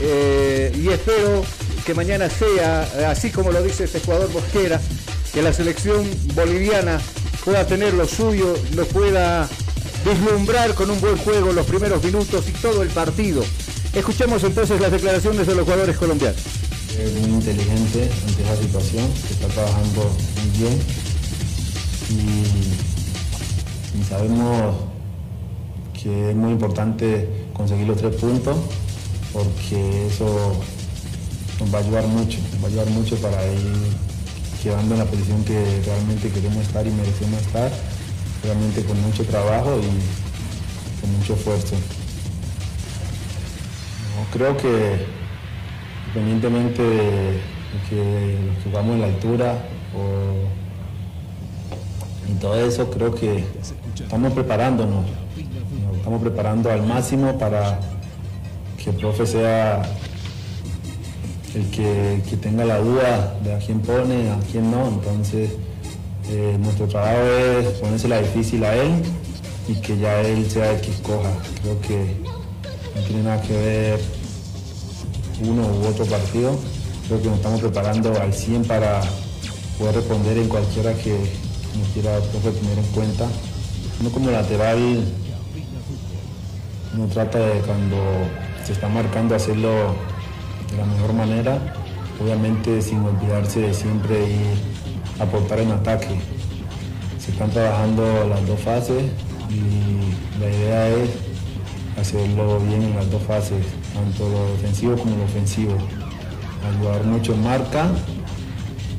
Eh, 0.00 0.72
y 0.74 0.88
espero 0.88 1.44
que 1.84 1.94
mañana 1.94 2.28
sea, 2.28 2.82
así 3.08 3.30
como 3.30 3.52
lo 3.52 3.62
dice 3.62 3.84
este 3.84 4.00
jugador 4.00 4.28
Mosquera, 4.30 4.80
que 5.32 5.40
la 5.40 5.52
selección 5.52 6.04
boliviana 6.34 6.98
pueda 7.46 7.64
tener 7.64 7.94
lo 7.94 8.06
suyo, 8.08 8.54
lo 8.74 8.84
pueda 8.86 9.48
deslumbrar 10.04 10.74
con 10.74 10.90
un 10.90 11.00
buen 11.00 11.16
juego 11.16 11.52
los 11.52 11.64
primeros 11.64 12.02
minutos 12.02 12.44
y 12.48 12.50
todo 12.50 12.82
el 12.82 12.88
partido. 12.88 13.44
Escuchemos 13.94 14.42
entonces 14.42 14.80
las 14.80 14.90
declaraciones 14.90 15.46
de 15.46 15.54
los 15.54 15.62
jugadores 15.62 15.96
colombianos. 15.96 16.40
Es 16.98 17.12
muy 17.20 17.30
inteligente 17.30 18.10
ante 18.26 18.42
esa 18.42 18.56
situación, 18.56 19.06
que 19.28 19.34
está 19.34 19.46
trabajando 19.46 20.10
muy 20.42 20.58
bien 20.58 20.76
y, 22.10 24.00
y 24.00 24.04
sabemos 24.08 24.74
que 26.02 26.30
es 26.30 26.36
muy 26.36 26.50
importante 26.50 27.28
conseguir 27.52 27.86
los 27.86 27.96
tres 27.96 28.16
puntos 28.16 28.56
porque 29.32 30.08
eso 30.08 30.60
nos 31.60 31.72
va 31.72 31.78
a 31.78 31.80
ayudar 31.80 32.08
mucho, 32.08 32.38
nos 32.54 32.60
va 32.60 32.64
a 32.64 32.70
ayudar 32.70 32.86
mucho 32.90 33.14
para 33.18 33.46
ir 33.46 34.06
quedando 34.66 34.94
en 34.94 34.98
la 34.98 35.06
posición 35.06 35.44
que 35.44 35.80
realmente 35.86 36.28
queremos 36.28 36.56
estar 36.56 36.84
y 36.84 36.90
merecemos 36.90 37.40
estar, 37.40 37.70
realmente 38.42 38.82
con 38.82 39.00
mucho 39.00 39.24
trabajo 39.24 39.78
y 39.78 41.00
con 41.00 41.16
mucho 41.16 41.34
esfuerzo. 41.34 41.76
creo 44.32 44.56
que 44.56 45.06
independientemente 46.08 46.82
de 46.82 47.40
que 47.88 48.36
jugamos 48.64 48.96
en 48.96 49.00
la 49.02 49.06
altura 49.06 49.54
y 52.28 52.34
todo 52.40 52.56
eso 52.56 52.90
creo 52.90 53.14
que 53.14 53.44
estamos 53.94 54.32
preparándonos, 54.32 55.04
estamos 55.96 56.20
preparando 56.20 56.72
al 56.72 56.82
máximo 56.82 57.38
para 57.38 57.78
que 58.82 58.90
el 58.90 58.96
profe 58.96 59.26
sea 59.26 59.82
el 61.56 61.70
que, 61.70 62.36
tenga 62.36 62.64
la 62.64 62.78
duda 62.78 63.38
de 63.42 63.54
a 63.54 63.58
quién 63.58 63.80
pone, 63.80 64.30
a 64.30 64.38
quién 64.52 64.70
no. 64.70 64.88
Entonces, 64.88 65.50
eh, 66.28 66.56
nuestro 66.60 66.86
trabajo 66.86 67.22
es 67.22 67.66
ponérsela 67.80 68.20
difícil 68.20 68.62
a 68.64 68.74
él 68.76 69.02
y 69.66 69.74
que 69.80 69.96
ya 69.96 70.20
él 70.20 70.48
sea 70.50 70.72
el 70.72 70.80
que 70.80 70.90
escoja. 70.90 71.30
Creo 71.62 71.80
que 71.80 72.16
no 72.94 73.00
tiene 73.06 73.22
nada 73.22 73.40
que 73.40 73.52
ver 73.54 74.00
uno 75.44 75.62
u 75.62 75.86
otro 75.86 76.04
partido. 76.04 76.58
Creo 77.06 77.22
que 77.22 77.28
nos 77.28 77.36
estamos 77.36 77.60
preparando 77.60 78.20
al 78.20 78.34
100 78.34 78.64
para 78.64 79.00
poder 79.78 79.94
responder 79.94 80.36
en 80.36 80.48
cualquiera 80.48 80.92
que 80.94 81.16
nos 81.78 81.88
quiera 81.94 82.18
tener 82.20 82.78
en 82.78 82.92
cuenta. 82.94 83.26
No 84.02 84.10
como 84.10 84.30
lateral, 84.30 85.04
uno 86.94 87.06
trata 87.06 87.38
de 87.38 87.60
cuando 87.60 87.96
se 88.64 88.72
está 88.72 88.88
marcando 88.88 89.34
hacerlo 89.34 89.94
de 90.70 90.76
la 90.76 90.84
mejor 90.84 91.12
manera, 91.12 91.58
obviamente 92.20 92.82
sin 92.82 93.00
olvidarse 93.00 93.60
de 93.60 93.74
siempre 93.74 94.30
ir 94.30 95.20
a 95.20 95.24
aportar 95.24 95.60
en 95.60 95.72
ataque. 95.72 96.18
Se 97.18 97.32
están 97.32 97.50
trabajando 97.50 98.28
las 98.28 98.46
dos 98.46 98.60
fases 98.60 99.04
y 99.50 100.40
la 100.40 100.48
idea 100.48 100.88
es 100.88 101.10
hacerlo 102.00 102.60
bien 102.60 102.82
en 102.82 102.96
las 102.96 103.10
dos 103.10 103.22
fases, 103.22 103.64
tanto 103.94 104.28
lo 104.28 104.52
defensivo 104.52 104.96
como 104.96 105.16
lo 105.16 105.24
ofensivo. 105.24 105.76
Ayudar 106.78 107.04
mucho 107.04 107.34
en 107.34 107.42
marca 107.42 107.88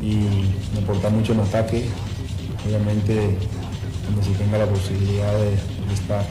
y 0.02 0.80
aportar 0.82 1.12
mucho 1.12 1.34
en 1.34 1.42
ataque, 1.42 1.86
obviamente 2.66 3.38
cuando 4.08 4.24
se 4.24 4.32
tenga 4.32 4.58
la 4.58 4.66
posibilidad 4.68 5.34
de, 5.34 5.94
estar. 5.94 6.26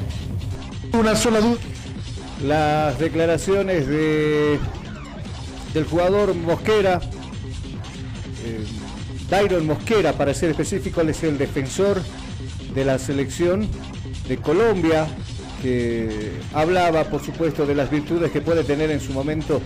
Una 0.98 1.14
sola 1.14 1.40
duda. 1.40 1.58
Las 2.42 2.98
declaraciones 2.98 3.86
de 3.86 4.58
del 5.76 5.84
jugador 5.84 6.34
Mosquera, 6.34 7.02
eh, 8.46 8.64
Dairon 9.28 9.66
Mosquera, 9.66 10.14
para 10.14 10.32
ser 10.32 10.48
específico, 10.48 11.02
él 11.02 11.10
es 11.10 11.22
el 11.22 11.36
defensor 11.36 12.00
de 12.74 12.82
la 12.82 12.98
selección 12.98 13.68
de 14.26 14.38
Colombia, 14.38 15.06
que 15.60 16.32
hablaba, 16.54 17.04
por 17.04 17.22
supuesto, 17.22 17.66
de 17.66 17.74
las 17.74 17.90
virtudes 17.90 18.30
que 18.30 18.40
puede 18.40 18.64
tener 18.64 18.90
en 18.90 19.00
su 19.00 19.12
momento 19.12 19.60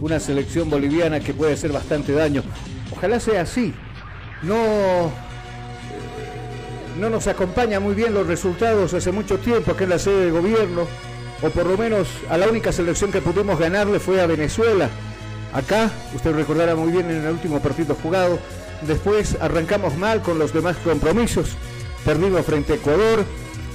una 0.00 0.18
selección 0.18 0.70
boliviana 0.70 1.20
que 1.20 1.34
puede 1.34 1.52
hacer 1.52 1.72
bastante 1.72 2.12
daño. 2.12 2.42
Ojalá 2.90 3.20
sea 3.20 3.42
así. 3.42 3.74
No, 4.42 4.54
eh, 4.56 5.10
no 6.98 7.10
nos 7.10 7.26
acompaña 7.26 7.80
muy 7.80 7.94
bien 7.94 8.14
los 8.14 8.26
resultados 8.26 8.94
hace 8.94 9.12
mucho 9.12 9.36
tiempo 9.36 9.72
aquí 9.72 9.84
en 9.84 9.90
la 9.90 9.98
sede 9.98 10.24
de 10.24 10.30
gobierno, 10.30 10.86
o 11.42 11.50
por 11.50 11.66
lo 11.66 11.76
menos 11.76 12.08
a 12.30 12.38
la 12.38 12.48
única 12.48 12.72
selección 12.72 13.12
que 13.12 13.20
pudimos 13.20 13.58
ganarle 13.58 14.00
fue 14.00 14.22
a 14.22 14.26
Venezuela 14.26 14.88
Acá, 15.52 15.90
usted 16.14 16.32
recordará 16.32 16.76
muy 16.76 16.92
bien 16.92 17.10
en 17.10 17.24
el 17.24 17.32
último 17.32 17.60
partido 17.60 17.96
jugado, 18.00 18.38
después 18.86 19.36
arrancamos 19.40 19.96
mal 19.96 20.22
con 20.22 20.38
los 20.38 20.52
demás 20.52 20.76
compromisos, 20.84 21.50
perdimos 22.04 22.46
frente 22.46 22.74
a 22.74 22.76
Ecuador, 22.76 23.24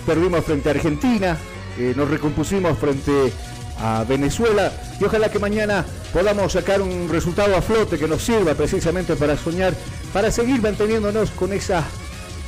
perdimos 0.06 0.46
frente 0.46 0.70
a 0.70 0.72
Argentina, 0.72 1.38
eh, 1.78 1.94
nos 1.96 2.10
recompusimos 2.10 2.78
frente 2.78 3.34
a 3.82 4.06
Venezuela. 4.08 4.72
Y 5.00 5.04
ojalá 5.04 5.30
que 5.30 5.40
mañana 5.40 5.86
podamos 6.14 6.54
sacar 6.54 6.82
un 6.82 7.10
resultado 7.10 7.56
a 7.58 7.62
flote 7.62 7.98
que 7.98 8.08
nos 8.08 8.24
sirva 8.24 8.54
precisamente 8.54 9.16
para 9.16 9.38
soñar, 9.38 9.74
para 10.14 10.32
seguir 10.32 10.62
manteniéndonos 10.62 11.32
con 11.32 11.52
esa 11.52 11.84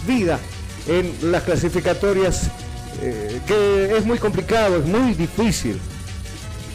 vida 0.07 0.39
en 0.87 1.31
las 1.31 1.43
clasificatorias, 1.43 2.49
eh, 3.01 3.41
que 3.45 3.97
es 3.97 4.05
muy 4.05 4.19
complicado, 4.19 4.77
es 4.77 4.85
muy 4.85 5.13
difícil. 5.13 5.79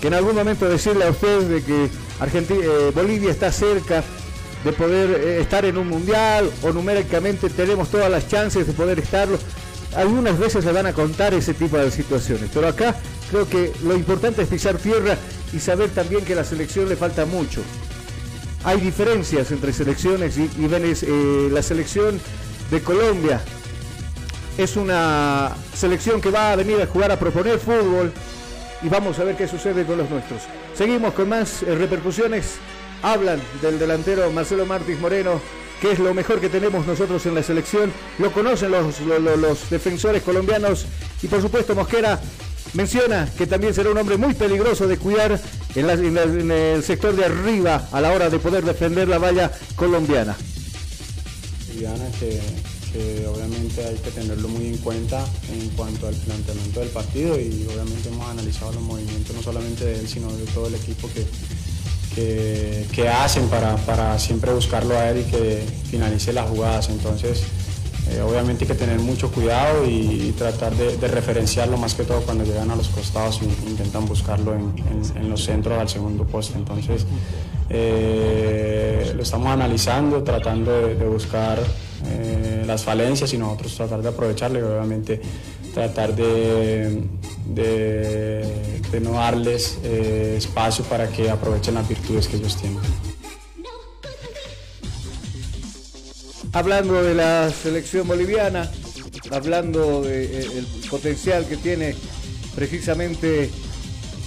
Que 0.02 0.08
en 0.08 0.14
algún 0.14 0.34
momento 0.34 0.68
decirle 0.68 1.04
a 1.04 1.10
usted 1.10 1.42
de 1.42 1.62
que 1.62 1.88
Argentina, 2.18 2.58
eh, 2.60 2.90
Bolivia 2.92 3.30
está 3.30 3.52
cerca 3.52 4.02
de 4.64 4.72
poder 4.72 5.10
eh, 5.10 5.40
estar 5.40 5.64
en 5.64 5.78
un 5.78 5.88
mundial 5.88 6.50
o 6.62 6.72
numéricamente 6.72 7.48
tenemos 7.48 7.88
todas 7.88 8.10
las 8.10 8.26
chances 8.26 8.66
de 8.66 8.72
poder 8.72 8.98
estarlo. 8.98 9.38
Algunas 9.94 10.36
veces 10.40 10.64
se 10.64 10.72
van 10.72 10.86
a 10.86 10.92
contar 10.92 11.34
ese 11.34 11.54
tipo 11.54 11.78
de 11.78 11.88
situaciones, 11.92 12.50
pero 12.52 12.66
acá 12.66 12.96
creo 13.30 13.48
que 13.48 13.72
lo 13.84 13.94
importante 13.94 14.42
es 14.42 14.48
pisar 14.48 14.76
tierra 14.76 15.16
y 15.52 15.60
saber 15.60 15.90
también 15.90 16.24
que 16.24 16.32
a 16.32 16.36
la 16.36 16.44
selección 16.44 16.88
le 16.88 16.96
falta 16.96 17.24
mucho. 17.24 17.62
Hay 18.64 18.80
diferencias 18.80 19.52
entre 19.52 19.72
selecciones 19.72 20.36
y, 20.36 20.50
eh, 20.58 21.48
la 21.52 21.62
selección 21.62 22.20
de 22.72 22.80
Colombia 22.80 23.40
es 24.58 24.76
una 24.76 25.52
selección 25.74 26.20
que 26.20 26.32
va 26.32 26.50
a 26.50 26.56
venir 26.56 26.80
a 26.82 26.86
jugar 26.88 27.12
a 27.12 27.20
proponer 27.20 27.60
fútbol, 27.60 28.12
y 28.82 28.88
vamos 28.88 29.18
a 29.18 29.24
ver 29.24 29.36
qué 29.36 29.46
sucede 29.46 29.84
con 29.84 29.98
los 29.98 30.10
nuestros. 30.10 30.42
Seguimos 30.74 31.14
con 31.14 31.28
más 31.28 31.62
eh, 31.62 31.74
repercusiones. 31.74 32.56
Hablan 33.02 33.40
del 33.60 33.78
delantero 33.78 34.30
Marcelo 34.30 34.64
Martins 34.64 35.00
Moreno, 35.00 35.40
que 35.80 35.92
es 35.92 35.98
lo 35.98 36.14
mejor 36.14 36.40
que 36.40 36.48
tenemos 36.48 36.86
nosotros 36.86 37.24
en 37.26 37.34
la 37.34 37.42
selección. 37.42 37.92
Lo 38.18 38.32
conocen 38.32 38.70
los, 38.70 39.00
los, 39.00 39.70
defensores 39.70 40.22
colombianos 40.22 40.86
y 41.20 41.26
por 41.26 41.42
supuesto 41.42 41.74
Mosquera 41.74 42.20
menciona 42.74 43.28
que 43.36 43.46
también 43.46 43.74
será 43.74 43.90
un 43.90 43.98
hombre 43.98 44.16
muy 44.16 44.34
peligroso 44.34 44.86
de 44.86 44.98
cuidar 44.98 45.40
en, 45.74 46.50
el 46.50 46.82
sector 46.82 47.14
de 47.14 47.24
arriba 47.24 47.88
a 47.90 48.00
la 48.00 48.12
hora 48.12 48.30
de 48.30 48.38
poder 48.38 48.64
defender 48.64 49.08
la 49.08 49.18
valla 49.18 49.50
colombiana. 49.74 50.36
que 52.20 52.40
que 52.92 53.26
obviamente 53.26 53.84
hay 53.84 53.96
que 53.96 54.10
tenerlo 54.10 54.48
muy 54.48 54.66
en 54.66 54.76
cuenta 54.78 55.24
en 55.52 55.68
cuanto 55.70 56.06
al 56.06 56.14
planteamiento 56.14 56.80
del 56.80 56.90
partido 56.90 57.40
y 57.40 57.66
obviamente 57.72 58.08
hemos 58.08 58.28
analizado 58.28 58.72
los 58.72 58.82
movimientos 58.82 59.34
no 59.34 59.42
solamente 59.42 59.84
de 59.84 60.00
él 60.00 60.08
sino 60.08 60.30
de 60.32 60.44
todo 60.46 60.66
el 60.68 60.74
equipo 60.74 61.08
que, 61.08 61.26
que, 62.14 63.08
hacen 63.08 63.48
para, 63.48 64.18
siempre 64.18 64.52
buscarlo 64.52 64.96
a 64.96 65.10
él 65.10 65.24
y 65.26 65.30
que 65.30 65.64
finalice 65.90 66.32
las 66.32 66.48
jugadas. 66.48 66.90
Entonces 66.90 67.42
eh, 68.10 68.20
obviamente 68.20 68.64
hay 68.64 68.68
que 68.68 68.74
tener 68.74 68.98
mucho 68.98 69.30
cuidado 69.30 69.86
y, 69.88 70.34
tratar 70.36 70.74
de, 70.74 71.08
referenciarlo 71.08 71.76
más 71.78 71.94
que 71.94 72.04
todo 72.04 72.20
cuando 72.22 72.44
llegan 72.44 72.70
a 72.70 72.76
los 72.76 72.88
costados 72.88 73.40
e 73.42 73.70
intentan 73.70 74.06
buscarlo 74.06 74.54
en, 74.54 75.30
los 75.30 75.44
centros 75.44 75.78
al 75.78 75.88
segundo 75.88 76.24
poste. 76.24 76.58
Entonces 76.58 77.06
eh, 77.70 79.12
lo 79.16 79.22
estamos 79.22 79.48
analizando, 79.48 80.22
tratando 80.22 80.88
de 80.88 81.06
buscar 81.06 81.58
eh, 82.06 82.64
las 82.66 82.84
falencias 82.84 83.32
y 83.32 83.38
nosotros 83.38 83.74
tratar 83.74 84.02
de 84.02 84.08
aprovecharle 84.08 84.60
y 84.60 84.62
obviamente 84.62 85.20
tratar 85.74 86.14
de, 86.14 87.02
de, 87.46 89.00
no 89.00 89.12
darles 89.12 89.78
eh, 89.82 90.34
espacio 90.36 90.84
para 90.84 91.08
que 91.08 91.30
aprovechen 91.30 91.74
las 91.74 91.88
virtudes 91.88 92.28
que 92.28 92.36
ellos 92.36 92.56
tienen. 92.56 92.78
Hablando 96.52 97.02
de 97.02 97.14
la 97.14 97.50
selección 97.50 98.06
boliviana, 98.06 98.70
hablando 99.30 100.02
del 100.02 100.44
eh, 100.44 100.64
potencial 100.90 101.46
que 101.46 101.56
tiene 101.56 101.94
precisamente 102.54 103.50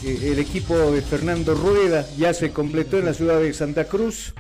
el 0.04 0.40
equipo 0.40 0.92
de 0.92 1.02
Fernando 1.02 1.56
Rueda, 1.56 2.06
ya 2.18 2.34
se 2.34 2.52
completó 2.52 2.98
en 2.98 3.06
la 3.06 3.14
ciudad 3.14 3.40
de 3.40 3.54
Santa 3.54 3.86
Cruz 3.86 4.34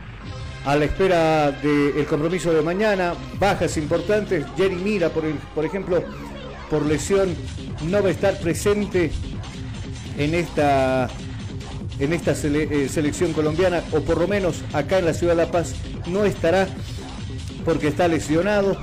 a 0.65 0.75
la 0.75 0.85
espera 0.85 1.51
del 1.51 2.05
compromiso 2.05 2.51
de 2.51 2.61
mañana. 2.61 3.13
Bajas 3.39 3.77
importantes. 3.77 4.45
Jerry 4.57 4.75
Mira, 4.75 5.09
por, 5.09 5.23
por 5.53 5.63
ejemplo, 5.63 6.03
por 6.69 6.85
lesión, 6.85 7.35
no 7.83 8.01
va 8.01 8.09
a 8.09 8.11
estar 8.11 8.37
presente 8.39 9.11
en 10.17 10.33
esta, 10.33 11.07
en 11.99 12.13
esta 12.13 12.31
eh, 12.31 12.89
selección 12.89 13.33
colombiana, 13.33 13.83
o 13.91 14.01
por 14.01 14.19
lo 14.19 14.27
menos 14.27 14.63
acá 14.73 14.99
en 14.99 15.05
la 15.05 15.13
ciudad 15.13 15.35
de 15.35 15.43
La 15.45 15.51
Paz 15.51 15.75
no 16.07 16.25
estará 16.25 16.67
porque 17.63 17.87
está 17.87 18.07
lesionado. 18.07 18.77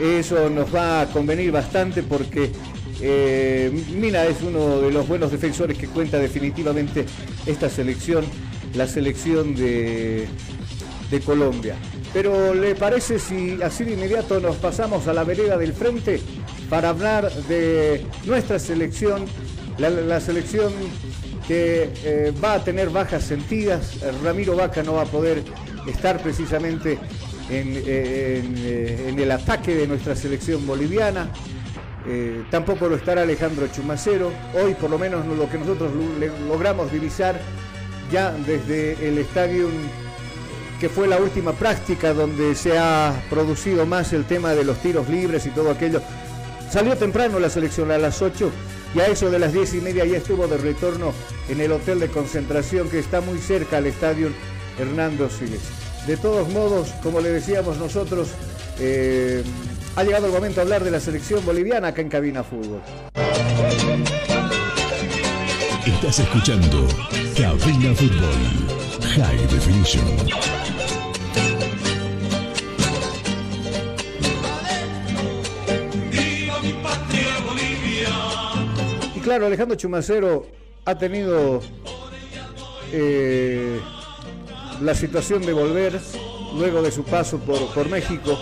Eso 0.00 0.50
nos 0.50 0.74
va 0.74 1.02
a 1.02 1.06
convenir 1.06 1.50
bastante 1.50 2.02
porque 2.02 2.52
eh, 3.00 3.70
Mina 3.98 4.24
es 4.24 4.42
uno 4.42 4.80
de 4.80 4.90
los 4.90 5.08
buenos 5.08 5.32
defensores 5.32 5.76
que 5.78 5.88
cuenta 5.88 6.18
definitivamente 6.18 7.06
esta 7.46 7.70
selección, 7.70 8.24
la 8.74 8.86
selección 8.86 9.54
de, 9.54 10.28
de 11.10 11.20
Colombia. 11.20 11.76
Pero 12.12 12.54
¿le 12.54 12.74
parece 12.74 13.18
si 13.18 13.60
así 13.62 13.84
de 13.84 13.92
inmediato 13.92 14.40
nos 14.40 14.56
pasamos 14.56 15.06
a 15.06 15.12
la 15.12 15.24
vereda 15.24 15.56
del 15.56 15.72
frente 15.72 16.20
para 16.68 16.90
hablar 16.90 17.30
de 17.48 18.04
nuestra 18.24 18.58
selección, 18.58 19.26
la, 19.78 20.20
selección 20.20 20.72
que 21.46 21.90
eh, 22.04 22.32
va 22.42 22.54
a 22.54 22.64
tener 22.64 22.90
bajas 22.90 23.24
sentidas? 23.24 23.98
Ramiro 24.22 24.56
Vaca 24.56 24.82
no 24.82 24.94
va 24.94 25.02
a 25.02 25.06
poder 25.06 25.42
estar 25.86 26.20
precisamente 26.22 26.98
en, 27.50 27.82
eh, 27.86 29.14
el 29.16 29.30
ataque 29.30 29.74
de 29.74 29.86
nuestra 29.86 30.16
selección 30.16 30.66
boliviana. 30.66 31.28
Eh, 32.08 32.44
tampoco 32.50 32.88
lo 32.88 32.96
estará 32.96 33.22
Alejandro 33.22 33.66
Chumacero. 33.68 34.30
Hoy 34.54 34.74
por 34.74 34.90
lo 34.90 34.98
menos 34.98 35.26
lo 35.26 35.48
que 35.50 35.58
nosotros 35.58 35.90
logramos 36.48 36.90
divisar 36.92 37.40
ya 38.12 38.30
desde 38.32 39.08
el 39.08 39.18
estadio 39.18 39.68
que 40.80 40.88
fue 40.88 41.08
la 41.08 41.18
última 41.18 41.52
práctica 41.52 42.12
donde 42.12 42.54
se 42.54 42.78
ha 42.78 43.14
producido 43.30 43.86
más 43.86 44.12
el 44.12 44.24
tema 44.24 44.54
de 44.54 44.64
los 44.64 44.78
tiros 44.78 45.08
libres 45.08 45.46
y 45.46 45.50
todo 45.50 45.70
aquello. 45.70 46.02
Salió 46.70 46.96
temprano 46.96 47.38
la 47.38 47.48
selección 47.48 47.90
a 47.90 47.98
las 47.98 48.20
8 48.20 48.50
y 48.94 49.00
a 49.00 49.06
eso 49.06 49.30
de 49.30 49.38
las 49.38 49.52
10 49.52 49.74
y 49.74 49.80
media 49.80 50.04
ya 50.04 50.18
estuvo 50.18 50.46
de 50.46 50.58
retorno 50.58 51.12
en 51.48 51.60
el 51.60 51.72
hotel 51.72 52.00
de 52.00 52.08
concentración 52.08 52.88
que 52.88 52.98
está 52.98 53.20
muy 53.20 53.38
cerca 53.38 53.78
al 53.78 53.86
estadio 53.86 54.30
Hernando 54.78 55.30
Siles. 55.30 55.62
De 56.06 56.16
todos 56.16 56.48
modos, 56.50 56.90
como 57.02 57.20
le 57.20 57.30
decíamos 57.30 57.78
nosotros, 57.78 58.28
eh, 58.78 59.42
ha 59.96 60.04
llegado 60.04 60.26
el 60.26 60.32
momento 60.32 60.56
de 60.56 60.62
hablar 60.62 60.84
de 60.84 60.90
la 60.90 61.00
selección 61.00 61.44
boliviana 61.44 61.88
acá 61.88 62.02
en 62.02 62.08
Cabina 62.08 62.44
Fútbol. 62.44 62.80
Estás 65.86 66.18
escuchando 66.18 66.86
Cabina 67.34 67.94
Fútbol 67.94 68.85
High 69.16 69.46
Definition. 69.46 70.46
claro, 79.22 79.46
Alejandro 79.46 79.76
Chumacero 79.76 80.46
ha 80.84 80.94
tenido 80.96 81.60
eh, 82.92 83.80
la 84.82 84.94
situación 84.94 85.44
de 85.44 85.52
volver, 85.52 85.98
luego 86.54 86.80
de 86.80 86.92
su 86.92 87.02
paso 87.02 87.38
por, 87.38 87.88
México, 87.88 88.38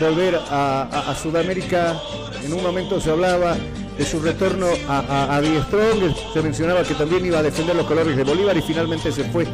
volver 0.00 0.38
a, 0.50 1.14
Sudamérica. 1.22 1.98
En 2.44 2.52
un 2.52 2.62
momento 2.62 3.00
se 3.00 3.12
hablaba 3.12 3.56
de 3.96 4.04
su 4.04 4.20
retorno 4.20 4.66
a, 4.88 5.36
a, 5.38 5.42
Strong, 5.42 6.14
se 6.32 6.42
mencionaba 6.42 6.82
que 6.82 6.94
también 6.94 7.24
iba 7.24 7.38
a 7.38 7.42
defender 7.42 7.74
los 7.74 7.86
colores 7.86 8.16
de 8.16 8.24
Bolívar 8.24 8.56
y 8.56 8.62
finalmente 8.62 9.10
se 9.10 9.24
fue 9.30 9.46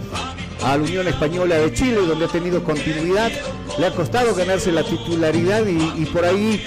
a 0.63 0.77
la 0.77 0.83
Unión 0.83 1.09
Española 1.09 1.57
de 1.57 1.73
Chile, 1.73 1.99
donde 2.07 2.25
ha 2.25 2.29
tenido 2.29 2.63
continuidad. 2.63 3.31
Le 3.79 3.87
ha 3.87 3.91
costado 3.93 4.35
ganarse 4.35 4.73
la 4.73 4.83
titularidad 4.83 5.65
y 5.67 6.05
por 6.07 6.25
ahí 6.25 6.61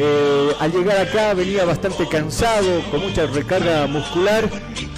eh, 0.00 0.52
al 0.60 0.70
llegar 0.70 0.96
acá 0.98 1.34
venía 1.34 1.64
bastante 1.64 2.06
cansado, 2.06 2.82
con 2.88 3.00
mucha 3.00 3.26
recarga 3.26 3.88
muscular 3.88 4.48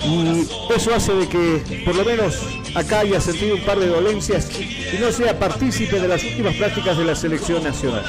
y 0.04 0.46
eso 0.76 0.94
hace 0.94 1.14
de 1.14 1.26
que 1.26 1.82
por 1.86 1.96
lo 1.96 2.04
menos 2.04 2.38
acá 2.74 3.00
haya 3.00 3.18
sentido 3.18 3.56
un 3.56 3.62
par 3.62 3.78
de 3.78 3.86
dolencias 3.86 4.50
y 4.60 4.98
no 5.00 5.10
sea 5.10 5.38
partícipe 5.38 5.98
de 5.98 6.06
las 6.06 6.22
últimas 6.22 6.54
prácticas 6.54 6.98
de 6.98 7.04
la 7.04 7.14
selección 7.14 7.64
nacional. 7.64 8.04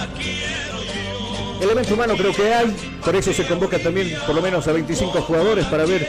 Elemento 1.62 1.94
humano 1.94 2.16
creo 2.18 2.34
que 2.34 2.54
hay, 2.54 2.76
por 3.06 3.16
eso 3.16 3.32
se 3.32 3.48
convoca 3.48 3.80
también 3.80 4.14
por 4.26 4.36
lo 4.36 4.42
menos 4.42 4.68
a 4.68 4.74
25 4.74 5.22
jugadores 5.22 5.66
para 5.68 5.86
ver 5.86 6.06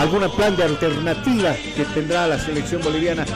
alguna 0.00 0.30
plan 0.30 0.56
de 0.56 0.64
alternativa 0.64 1.54
que 1.76 1.84
tendrá 1.84 2.26
la 2.26 2.38
selección 2.38 2.80
boliviana 2.82 3.26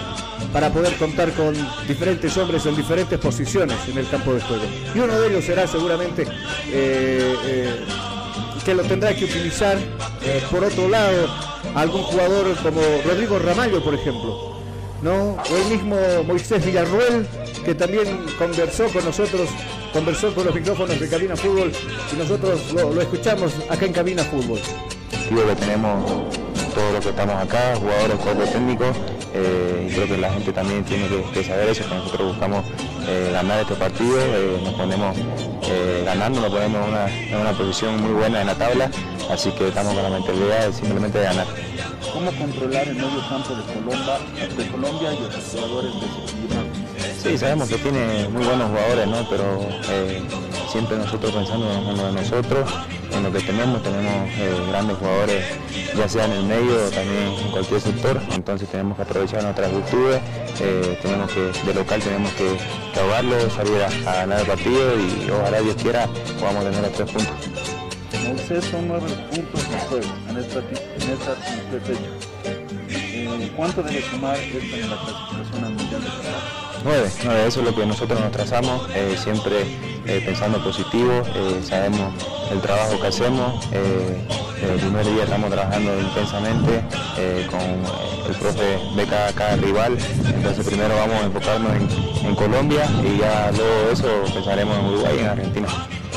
para 0.50 0.70
poder 0.70 0.96
contar 0.96 1.30
con 1.32 1.54
diferentes 1.86 2.34
hombres 2.38 2.64
en 2.64 2.74
diferentes 2.74 3.18
posiciones 3.18 3.76
en 3.86 3.98
el 3.98 4.08
campo 4.08 4.32
de 4.32 4.40
juego. 4.40 4.62
Y 4.94 4.98
uno 4.98 5.20
de 5.20 5.28
ellos 5.28 5.44
será 5.44 5.66
seguramente 5.66 6.22
eh, 6.22 7.36
eh, 7.44 7.76
que 8.64 8.74
lo 8.74 8.82
tendrá 8.84 9.14
que 9.14 9.26
utilizar 9.26 9.76
eh, 10.22 10.42
por 10.50 10.64
otro 10.64 10.88
lado 10.88 11.28
algún 11.74 12.02
jugador 12.02 12.56
como 12.62 12.80
Rodrigo 13.04 13.38
Ramallo, 13.38 13.84
por 13.84 13.94
ejemplo. 13.94 14.54
¿no? 15.02 15.32
O 15.32 15.56
el 15.56 15.66
mismo 15.68 15.96
Moisés 16.26 16.64
Villarruel, 16.64 17.26
que 17.62 17.74
también 17.74 18.24
conversó 18.38 18.86
con 18.88 19.04
nosotros, 19.04 19.50
conversó 19.92 20.34
con 20.34 20.46
los 20.46 20.54
micrófonos 20.54 20.98
de 20.98 21.08
Cabina 21.10 21.36
Fútbol 21.36 21.72
y 22.10 22.16
nosotros 22.16 22.72
lo, 22.72 23.02
escuchamos 23.02 23.52
acá 23.68 23.84
en 23.84 23.92
Cabina 23.92 24.24
Fútbol. 24.24 24.60
que 25.28 25.56
tenemos 25.56 26.43
todos 26.74 26.92
los 26.92 27.04
que 27.04 27.10
estamos 27.10 27.36
acá, 27.36 27.76
jugadores, 27.76 28.16
cuerpo 28.16 28.42
técnicos, 28.42 28.96
eh, 29.32 29.88
y 29.88 29.94
creo 29.94 30.06
que 30.06 30.16
la 30.18 30.32
gente 30.32 30.52
también 30.52 30.84
tiene 30.84 31.06
que, 31.32 31.44
saber 31.44 31.68
eso, 31.68 31.88
que 31.88 31.94
nosotros 31.94 32.28
buscamos 32.28 32.64
eh, 33.06 33.30
ganar 33.32 33.60
este 33.60 33.74
partido, 33.74 34.18
eh, 34.18 34.60
nos 34.62 34.74
ponemos 34.74 35.16
ganando, 36.04 36.40
nos 36.40 36.50
ponemos 36.50 36.88
en 37.30 37.36
una, 37.38 37.52
posición 37.52 38.02
muy 38.02 38.12
buena 38.12 38.42
en 38.42 38.48
la 38.48 38.54
tabla, 38.54 38.90
así 39.30 39.50
que 39.52 39.68
estamos 39.68 39.94
con 39.94 40.02
la 40.02 40.10
mentalidad 40.10 40.66
de 40.66 40.72
simplemente 40.72 41.18
de 41.18 41.24
ganar. 41.24 41.46
¿Cómo 42.12 42.30
controlar 42.32 42.88
el 42.88 42.94
medio 42.96 43.28
campo 43.28 43.54
de 43.54 43.62
Colombia, 43.62 44.18
de 44.56 44.68
Colombia 44.68 45.14
y 45.14 45.20
los 45.20 45.44
jugadores 45.44 45.92
de 45.94 47.30
Sí, 47.30 47.38
sabemos 47.38 47.68
que 47.68 47.76
tiene 47.76 48.28
muy 48.28 48.44
buenos 48.44 48.68
jugadores, 48.68 49.06
¿no? 49.06 49.26
pero 49.30 49.60
siempre 50.70 50.98
nosotros 50.98 51.32
pensando 51.32 51.72
en 51.72 51.96
lo 51.96 52.06
de 52.06 52.12
nosotros, 52.12 52.70
en 53.16 53.22
lo 53.22 53.32
que 53.32 53.40
tenemos, 53.40 53.82
tenemos 53.82 54.30
grandes 54.68 54.96
jugadores, 54.98 55.44
ya 55.96 56.08
sea 56.08 56.24
en 56.26 56.32
el 56.32 56.44
medio 56.44 56.86
o 56.86 56.90
también 56.90 57.32
en 57.44 57.50
cualquier 57.50 57.80
sector, 57.80 58.20
entonces 58.32 58.68
tenemos 58.68 58.96
que 58.96 59.02
aprovechar 59.02 59.42
nuestras 59.42 59.72
virtudes, 59.72 60.20
eh, 60.60 60.98
tenemos 61.00 61.30
que, 61.30 61.40
de 61.66 61.74
local 61.74 62.00
tenemos 62.02 62.32
que, 62.32 62.58
ahogarlo, 63.00 63.50
salir 63.50 63.82
a, 63.82 64.14
ganar 64.14 64.40
el 64.40 64.46
partido 64.46 64.98
y 64.98 65.30
ojalá 65.30 65.60
Dios 65.60 65.76
quiera 65.76 66.08
podamos 66.38 66.64
tener 66.64 66.80
los 66.82 66.92
tres 66.92 67.10
puntos. 67.10 67.34
Moisés 68.28 68.64
son 68.64 68.88
nueve 68.88 69.06
puntos 69.30 69.60
en 69.64 69.78
juego 69.80 70.06
en 70.30 70.36
esta, 70.38 70.58
en 70.58 71.12
esta 71.12 71.34
fecha. 71.84 72.00
Eh, 72.88 73.52
¿Cuánto 73.56 73.82
debe 73.82 74.02
sumar 74.02 74.36
esta 74.36 74.76
en 74.76 74.90
la 74.90 74.96
clasificación 74.96 75.83
Nueve, 76.84 77.10
nueve, 77.24 77.46
eso 77.46 77.60
es 77.60 77.66
lo 77.66 77.74
que 77.74 77.86
nosotros 77.86 78.20
nos 78.20 78.30
trazamos, 78.30 78.86
eh, 78.94 79.16
siempre 79.16 79.62
eh, 80.04 80.22
pensando 80.22 80.62
positivo, 80.62 81.22
eh, 81.34 81.62
sabemos 81.66 82.12
el 82.52 82.60
trabajo 82.60 83.00
que 83.00 83.06
hacemos, 83.06 83.66
el 83.72 84.78
primer 84.80 85.06
día 85.06 85.24
estamos 85.24 85.50
trabajando 85.50 85.98
intensamente 85.98 86.82
con 87.50 88.30
el 88.30 88.36
profe 88.38 88.78
de 88.96 89.06
cada, 89.34 89.56
rival, 89.56 89.96
entonces 90.26 90.66
primero 90.66 90.94
vamos 90.94 91.22
a 91.22 91.24
enfocarnos 91.24 91.72
en, 92.22 92.34
Colombia 92.34 92.84
y 93.02 93.18
ya 93.18 93.50
luego 93.52 93.86
de 93.86 93.92
eso 93.92 94.34
pensaremos 94.34 94.78
en 94.78 94.84
Uruguay 94.84 95.16
y 95.16 95.20
en 95.20 95.26
Argentina. 95.26 95.68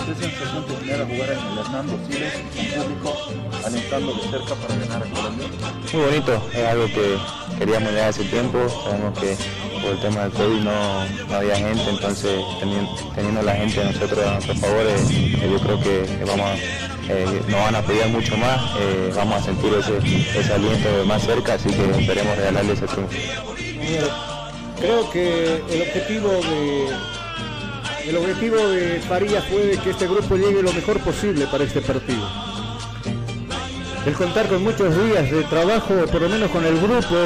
¿Qué 0.06 0.15
sensación 0.15 0.65
te 0.65 0.75
genera 0.86 1.06
jugar 1.06 1.30
en 1.32 1.39
el 1.39 1.58
Hernando 1.60 1.99
Siles 2.10 2.34
con 2.34 2.84
público 2.84 3.13
alentando 3.65 4.13
de 4.13 4.21
cerca 4.21 4.56
para 4.56 4.75
ganar 4.75 5.03
a 5.03 5.10
Colombia? 5.15 5.47
Muy 5.93 6.03
bonito, 6.03 6.41
es 6.53 6.65
algo 6.65 6.86
que 6.88 7.17
queríamos 7.58 7.93
ya 7.93 8.08
hace 8.10 8.24
tiempo, 8.26 8.58
sabemos 8.84 9.17
que 9.20 9.36
por 9.82 9.91
el 9.91 10.00
tema 10.00 10.22
del 10.22 10.32
COVID 10.32 10.60
no, 10.62 11.36
había 11.36 11.56
gente, 11.56 11.89
entonces 11.89 12.39
teniendo, 12.60 13.41
la 13.41 13.56
gente 13.56 13.80
de 13.80 13.86
nosotros 13.86 14.26
a 14.26 14.32
nuestro 14.34 14.56
favor, 14.56 14.86
eh, 14.86 15.50
yo 15.52 15.60
creo 15.60 15.80
que 15.80 16.24
vamos 16.26 16.60
eh, 17.10 17.41
nos 17.48 17.60
van 17.62 17.76
a 17.76 17.78
apoyar 17.80 18.10
mucho 18.10 18.36
más, 18.38 18.60
eh, 18.80 19.12
vamos 19.15 19.41
a 19.41 19.43
sentir 19.43 19.72
ese, 19.74 20.54
aliento 20.54 21.06
más 21.06 21.24
cerca, 21.24 21.54
así 21.54 21.70
que 21.70 22.02
esperemos 22.02 22.38
regalarle 22.38 22.74
ese 22.74 22.86
triunfo. 22.86 23.15
Creo 24.80 25.10
que 25.10 25.63
el 25.70 25.82
objetivo 25.82 26.30
de 26.30 26.88
el 28.10 28.15
objetivo 28.15 28.56
de 28.56 29.02
fue 29.02 29.78
que 29.84 29.89
este 29.89 30.08
grupo 30.08 30.38
llegue 30.38 30.62
lo 30.62 30.72
mejor 30.72 31.00
posible 31.02 31.46
para 31.48 31.63
este 31.63 31.82
partido. 31.82 32.46
El 34.08 34.13
contar 34.13 34.48
con 34.48 34.63
muchos 34.63 34.96
días 35.04 35.30
de 35.30 35.43
trabajo, 35.43 35.93
por 36.10 36.22
lo 36.22 36.30
menos 36.30 36.50
con 36.50 36.63
el 36.63 36.80
grupo, 36.80 37.17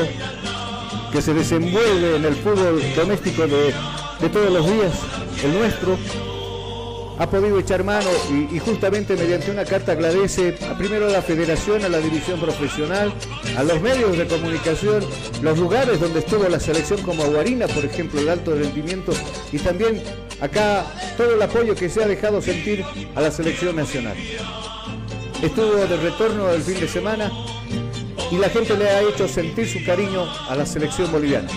que 1.12 1.22
se 1.22 1.32
desenvuelve 1.32 2.16
en 2.16 2.26
el 2.26 2.34
fútbol 2.34 2.82
doméstico 2.96 3.44
de, 3.46 3.72
todos 4.30 4.52
los 4.52 4.66
días, 4.66 4.92
el 5.44 5.54
nuestro, 5.54 5.96
ha 7.20 7.30
podido 7.30 7.60
echar 7.60 7.84
mano 7.84 8.10
y, 8.52 8.58
justamente 8.58 9.16
mediante 9.16 9.52
una 9.52 9.64
carta 9.64 9.92
agradece 9.92 10.58
a 10.68 10.76
primero 10.76 11.06
a 11.06 11.12
la 11.12 11.22
federación, 11.22 11.86
a 11.86 11.90
la 11.90 12.00
división 12.00 12.40
profesional, 12.40 13.14
a 13.56 13.62
los 13.62 13.80
medios 13.80 14.18
de 14.18 14.26
comunicación, 14.26 15.06
los 15.44 15.60
lugares 15.60 16.00
donde 16.00 16.22
estuvo 16.22 16.50
la 16.50 16.60
selección 16.60 17.00
como 17.04 17.22
Aguarina, 17.22 17.68
por 17.68 17.86
ejemplo, 17.86 18.20
el 18.20 18.28
alto 18.28 18.56
rendimiento 18.56 19.14
y 19.52 19.60
también 19.60 20.02
acá 20.40 20.84
todo 21.16 21.36
el 21.36 21.42
apoyo 21.44 21.76
que 21.76 21.90
se 21.90 22.04
ha 22.04 22.08
dejado 22.08 22.42
sentir 22.42 22.84
a 23.14 23.22
la 23.22 23.30
selección 23.30 23.76
nacional. 23.76 24.18
Estuvo 25.42 25.76
de 25.76 25.98
retorno 25.98 26.52
el 26.52 26.62
fin 26.62 26.80
de 26.80 26.88
semana 26.88 27.32
y 28.32 28.38
la 28.38 28.48
gente 28.48 28.78
le 28.78 28.88
ha 28.88 29.02
hecho 29.02 29.28
sentir 29.28 29.68
su 29.68 29.84
cariño 29.84 30.24
a 30.48 30.56
la 30.56 30.68
selección 30.68 31.12
boliviana. 31.12 31.50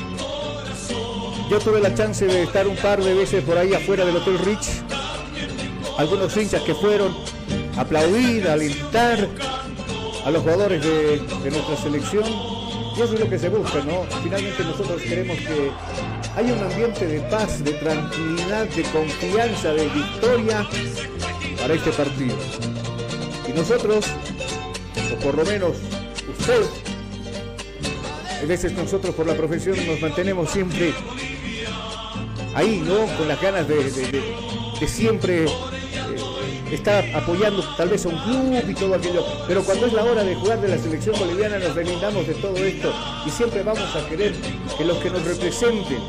Yo 1.51 1.59
tuve 1.59 1.81
la 1.81 1.95
chance 1.95 2.27
de 2.27 2.45
estar 2.45 2.67
un 2.67 2.77
par 2.77 3.03
de 3.05 3.13
veces 3.13 3.45
por 3.45 3.59
ahí 3.59 3.75
afuera 3.75 4.07
del 4.07 4.17
Hotel 4.17 4.39
Rich, 4.39 4.83
algunos 5.99 6.35
hinchas 6.35 6.63
que 6.63 6.75
fueron 6.75 7.15
a 7.77 7.83
aplaudir, 7.83 8.49
a 8.49 8.55
alentar 8.55 9.29
a 10.25 10.31
los 10.31 10.43
jugadores 10.43 10.83
de, 10.83 11.51
nuestra 11.51 11.77
selección. 11.77 12.25
Y 12.97 13.03
eso 13.03 13.13
es 13.13 13.21
lo 13.21 13.29
que 13.29 13.39
se 13.39 13.51
busca, 13.51 13.81
¿no? 13.81 14.05
Finalmente 14.23 14.65
nosotros 14.65 15.03
queremos 15.03 15.37
que 15.37 15.71
haya 16.37 16.55
un 16.55 16.63
ambiente 16.73 17.07
de 17.07 17.21
paz, 17.29 17.63
de 17.63 17.73
tranquilidad, 17.73 18.67
de 18.67 18.83
confianza, 18.85 19.75
de 19.75 19.89
victoria 19.91 20.67
para 21.61 21.75
este 21.75 21.91
partido. 21.91 22.35
Nosotros, 23.55 24.05
o 25.13 25.17
por 25.23 25.37
lo 25.37 25.45
menos 25.45 25.77
a 28.43 28.47
veces 28.47 28.73
nosotros 28.73 29.15
por 29.15 29.27
la 29.27 29.35
profesión 29.35 29.77
nos 29.87 30.01
mantenemos 30.01 30.51
siempre 30.51 30.93
ahí, 32.55 32.83
¿no? 32.85 33.07
Con 33.17 33.29
las 33.29 33.41
ganas 33.41 33.67
de, 33.67 34.87
siempre 34.87 35.45
eh, 35.45 35.49
está 36.71 37.03
apoyando 37.17 37.65
tal 37.77 37.89
vez 37.89 38.05
a 38.05 38.11
un 38.11 38.19
club 38.19 38.63
y 38.69 38.75
todo 38.75 38.95
aquello, 38.95 39.25
pero 39.49 39.65
cuando 39.65 39.87
es 39.87 39.95
la 39.95 40.05
hora 40.05 40.23
de 40.23 40.35
jugar 40.35 40.61
de 40.61 40.69
la 40.69 40.77
selección 40.77 41.19
boliviana 41.19 41.59
nos 41.59 41.75
deslindamos 41.75 42.27
de 42.27 42.35
todo 42.35 42.57
esto 42.59 42.93
y 43.27 43.31
siempre 43.31 43.63
vamos 43.63 43.97
a 43.97 44.07
querer 44.07 44.35
que 44.77 44.85
los 44.85 44.99
que 44.99 45.09
nos 45.09 45.25
representen 45.25 46.01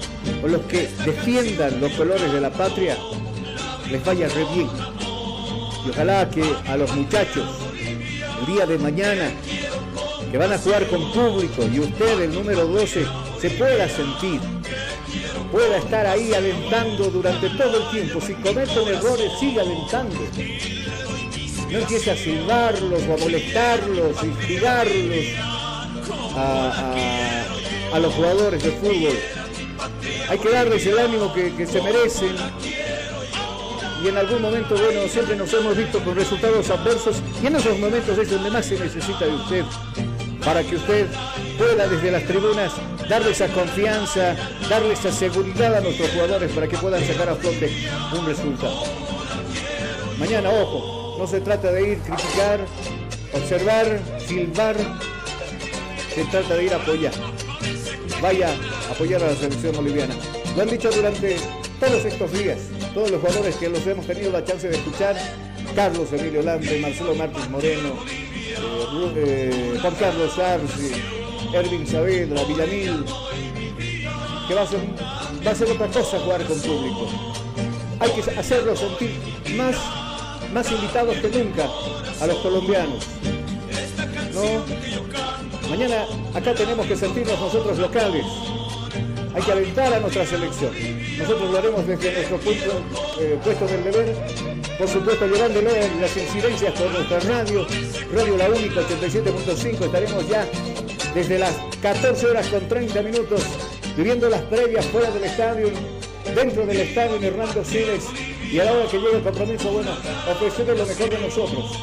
o 0.44 0.48
los 0.48 0.62
que 0.64 0.90
defiendan 1.06 1.80
los 1.80 1.94
colores 1.94 2.34
de 2.34 2.42
la 2.42 2.52
patria 2.52 2.98
les 3.90 4.04
vaya 4.04 4.28
re 4.28 4.46
bien. 4.54 4.95
Y 5.86 5.90
ojalá 5.90 6.30
que 6.30 6.44
a 6.68 6.78
los 6.78 6.94
muchachos 6.96 7.46
el 8.40 8.46
día 8.54 8.66
de 8.66 8.78
mañana 8.78 9.32
que 10.32 10.38
van 10.38 10.52
a 10.52 10.58
jugar 10.58 10.88
con 10.88 11.12
público 11.14 11.64
y 11.72 11.80
usted, 11.80 12.22
el 12.22 12.34
número 12.34 12.66
12, 12.66 13.06
se 13.40 13.50
pueda 13.52 13.88
sentir, 13.88 14.42
pueda 15.52 15.78
estar 15.78 16.06
ahí 16.06 16.34
alentando 16.34 17.10
durante 17.10 17.50
todo 17.52 17.78
el 17.78 17.92
tiempo. 17.92 18.20
Si 18.20 18.34
cometen 18.34 18.88
errores, 18.88 19.32
siga 19.40 19.62
alentando. 19.62 20.20
No 21.72 21.80
empiece 21.80 22.12
a 22.12 22.18
silbarlos 22.18 23.04
o 23.08 23.14
a 23.14 23.18
molestarlos, 23.18 24.22
a 24.22 24.26
instigarlos 24.26 25.26
a, 26.36 28.00
los 28.00 28.14
jugadores 28.14 28.64
de 28.64 28.72
fútbol. 28.72 29.18
Hay 30.30 30.38
que 30.40 30.50
darles 30.50 30.86
el 30.86 31.00
ánimo 31.00 31.34
que, 31.34 31.54
que 31.56 31.66
se 31.66 31.82
merecen, 31.82 32.36
y 34.06 34.10
en 34.10 34.18
algún 34.18 34.40
momento, 34.40 34.76
bueno, 34.78 35.08
siempre 35.08 35.36
nos 35.36 35.52
hemos 35.52 35.76
visto 35.76 36.00
con 36.04 36.16
resultados 36.16 36.70
adversos 36.70 37.24
y 37.42 37.48
en 37.48 37.56
esos 37.56 37.80
momentos 37.80 38.16
es 38.20 38.30
donde 38.30 38.52
más 38.52 38.64
se 38.68 38.78
necesita 38.78 39.26
de 39.26 39.34
usted 39.34 39.64
para 40.44 40.62
que 40.62 40.76
usted 40.76 41.08
pueda 41.58 41.88
desde 41.88 42.12
las 42.12 42.24
tribunas 42.26 42.72
darle 43.10 43.32
esa 43.32 43.48
confianza, 43.48 44.36
darle 44.70 44.94
esa 44.94 45.12
seguridad 45.12 45.74
a 45.74 45.82
nuestros 45.82 46.12
jugadores 46.12 46.52
para 46.52 46.68
que 46.68 46.78
puedan 46.78 47.04
sacar 47.04 47.30
a 47.30 47.36
flote 47.36 47.72
un 48.16 48.28
resultado. 48.28 48.84
Mañana, 50.20 50.52
ojo, 50.52 51.16
no 51.18 51.26
se 51.26 51.42
trata 51.42 51.72
de 51.72 51.94
ir 51.94 52.00
criticar, 52.02 52.60
observar, 53.34 54.00
silbar, 54.28 54.76
se 56.14 56.26
trata 56.26 56.56
de 56.58 56.64
ir 56.64 56.74
a 56.74 56.78
apoyar. 56.78 57.14
Vaya 58.22 58.50
a 58.88 58.92
apoyar 58.92 59.24
a 59.24 59.32
la 59.32 59.36
selección 59.36 59.76
boliviana. 59.76 60.14
Lo 60.56 60.62
han 60.62 60.70
dicho 60.70 60.92
durante 60.92 61.38
todos 61.80 62.06
estos 62.06 62.32
días, 62.34 62.60
todos 62.96 63.12
los 63.12 63.20
jugadores 63.20 63.58
que 63.58 63.68
los 63.68 63.86
hemos 63.86 64.08
tenido 64.08 64.32
la 64.32 64.44
chance 64.46 64.70
de 64.70 64.78
escuchar, 64.78 65.18
Carlos 65.76 66.14
Emilio 66.14 66.42
Lante, 66.42 66.80
Marcelo 66.80 67.14
Martínez 67.14 67.50
Moreno, 67.50 67.90
eh, 69.18 69.78
Juan 69.82 69.96
Carlos 69.96 70.40
Arce, 70.40 71.04
Erwin 71.54 71.86
Saavedra, 71.86 72.42
Villamil, 72.46 73.04
que 74.48 74.54
va 74.54 74.62
a, 74.62 74.68
ser, 74.68 74.80
va 75.46 75.52
a 75.52 75.56
ser 75.56 75.72
otra 75.72 75.88
cosa 75.88 76.20
jugar 76.20 76.46
con 76.46 76.58
público. 76.58 77.10
Hay 78.00 78.12
que 78.12 78.32
hacerlo 78.32 78.74
sentir 78.78 79.12
más, 79.58 79.76
más 80.54 80.72
invitados 80.72 81.18
que 81.18 81.28
nunca 81.28 81.70
a 82.22 82.28
los 82.28 82.38
colombianos. 82.38 83.06
¿no? 84.34 85.70
Mañana 85.70 86.06
acá 86.34 86.56
tenemos 86.56 86.88
que 86.88 86.96
sentirnos 86.96 87.38
nosotros 87.42 87.78
locales. 87.78 88.26
Hay 89.36 89.42
que 89.44 89.52
alentar 89.52 89.94
a 89.94 90.00
nuestra 90.00 90.26
selección. 90.26 90.72
Nosotros 91.18 91.52
lo 91.52 91.58
haremos 91.58 91.86
desde 91.86 92.14
nuestro 92.14 92.38
puesto, 92.38 92.72
eh, 93.20 93.38
puesto 93.44 93.68
del 93.68 93.84
deber. 93.84 94.16
Por 94.78 94.88
supuesto 94.88 95.28
llevándolo 95.28 95.70
en 95.76 96.02
las 96.02 96.16
incidencias 96.16 96.74
por 96.74 96.90
nuestra 96.92 97.20
radio, 97.20 97.68
Radio 98.14 98.38
La 98.38 98.50
Única 98.50 98.82
87.5, 98.82 99.86
estaremos 99.86 100.28
ya 100.30 100.48
desde 101.14 101.40
las 101.40 101.54
14 101.82 102.28
horas 102.28 102.48
con 102.48 102.68
30 102.68 103.02
minutos 103.02 103.42
viviendo 103.96 104.30
las 104.30 104.42
previas 104.44 104.86
fuera 104.88 105.10
del 105.12 105.24
estadio, 105.24 105.70
dentro 106.34 106.66
del 106.66 106.78
estadio 106.82 107.16
en 107.18 107.24
Hernando 107.24 107.64
Siles. 107.64 108.06
Y 108.52 108.60
a 108.60 108.66
la 108.66 108.74
hora 108.74 108.90
que 108.90 108.98
llegue 108.98 109.18
el 109.18 109.24
compromiso, 109.24 109.72
bueno, 109.72 109.92
ofrecerle 110.32 110.78
lo 110.78 110.86
mejor 110.86 111.10
de 111.10 111.20
nosotros, 111.20 111.80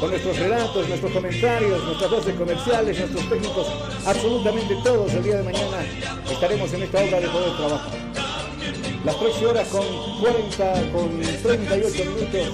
con 0.00 0.10
nuestros 0.10 0.38
relatos, 0.38 0.88
nuestros 0.88 1.12
comentarios, 1.12 1.84
nuestras 1.84 2.10
voces 2.10 2.34
comerciales, 2.34 2.98
nuestros 2.98 3.28
técnicos, 3.28 3.66
absolutamente 4.06 4.76
todos 4.84 5.12
el 5.12 5.22
día 5.24 5.36
de 5.36 5.42
mañana 5.42 5.78
estaremos 6.30 6.72
en 6.72 6.82
esta 6.82 6.98
obra 6.98 7.20
de 7.20 7.28
poder 7.28 7.56
trabajar 7.56 8.08
las 9.04 9.18
13 9.18 9.46
horas 9.46 9.68
con 9.68 9.84
40, 10.20 10.92
con 10.92 11.20
38 11.20 12.04
minutos. 12.04 12.48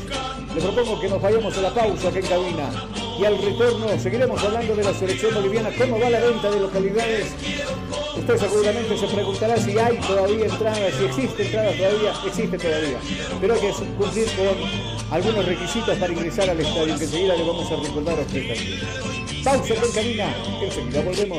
Le 0.55 0.61
propongo 0.61 1.01
que 1.01 1.09
nos 1.09 1.21
vayamos 1.21 1.59
a 1.59 1.61
la 1.63 1.75
pausa 1.75 2.09
aquí 2.09 2.19
en 2.19 2.27
cabina. 2.27 2.71
Y 3.19 3.25
al 3.25 3.39
retorno 3.39 3.87
seguiremos 3.99 4.43
hablando 4.43 4.75
de 4.75 4.85
la 4.85 4.95
selección 4.95 5.35
boliviana, 5.35 5.71
cómo 5.77 5.99
va 5.99 6.11
la 6.11 6.21
venta 6.21 6.51
de 6.51 6.61
localidades. 6.61 7.33
Usted 8.17 8.39
seguramente 8.39 8.97
se 8.97 9.07
preguntará 9.07 9.57
si 9.57 9.79
hay 9.79 9.99
todavía 9.99 10.47
entradas, 10.47 10.95
si 10.99 11.05
existe 11.05 11.43
entradas 11.45 11.77
todavía, 11.77 12.13
existe 12.27 12.59
todavía. 12.59 12.99
Pero 13.41 13.55
hay 13.55 13.61
que 13.61 13.73
cumplir 13.73 14.27
con 14.37 14.94
algunos 15.11 15.45
requisitos 15.45 15.97
para 15.99 16.13
ingresar 16.13 16.51
al 16.51 16.61
estadio, 16.61 16.99
que 16.99 17.05
enseguida 17.05 17.37
le 17.37 17.45
vamos 17.45 17.71
a 17.71 17.77
recordar 17.77 18.19
a 18.19 18.23
usted 18.23 18.55
también. 18.55 18.81
Pausa 19.45 19.75
cabina, 19.95 20.35
enseguida 20.63 21.03
volvemos. 21.03 21.39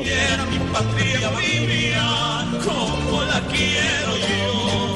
como 2.64 3.22
la 3.24 3.40
quiero 3.48 4.16
yo 4.16 4.94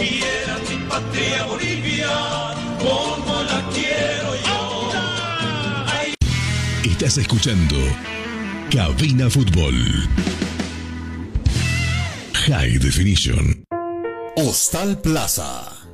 quiera 0.00 0.58
mi 0.68 0.76
patria 0.88 1.44
Bolivia 1.44 2.08
como 2.78 3.42
la 3.42 3.68
quiero 3.72 4.34
yo. 4.46 4.90
Estás 6.90 7.18
escuchando 7.18 7.76
Cabina 8.70 9.28
Fútbol. 9.30 9.74
High 12.46 12.78
Definition. 12.78 13.64
Hostal 14.36 15.00
Plaza. 15.00 15.79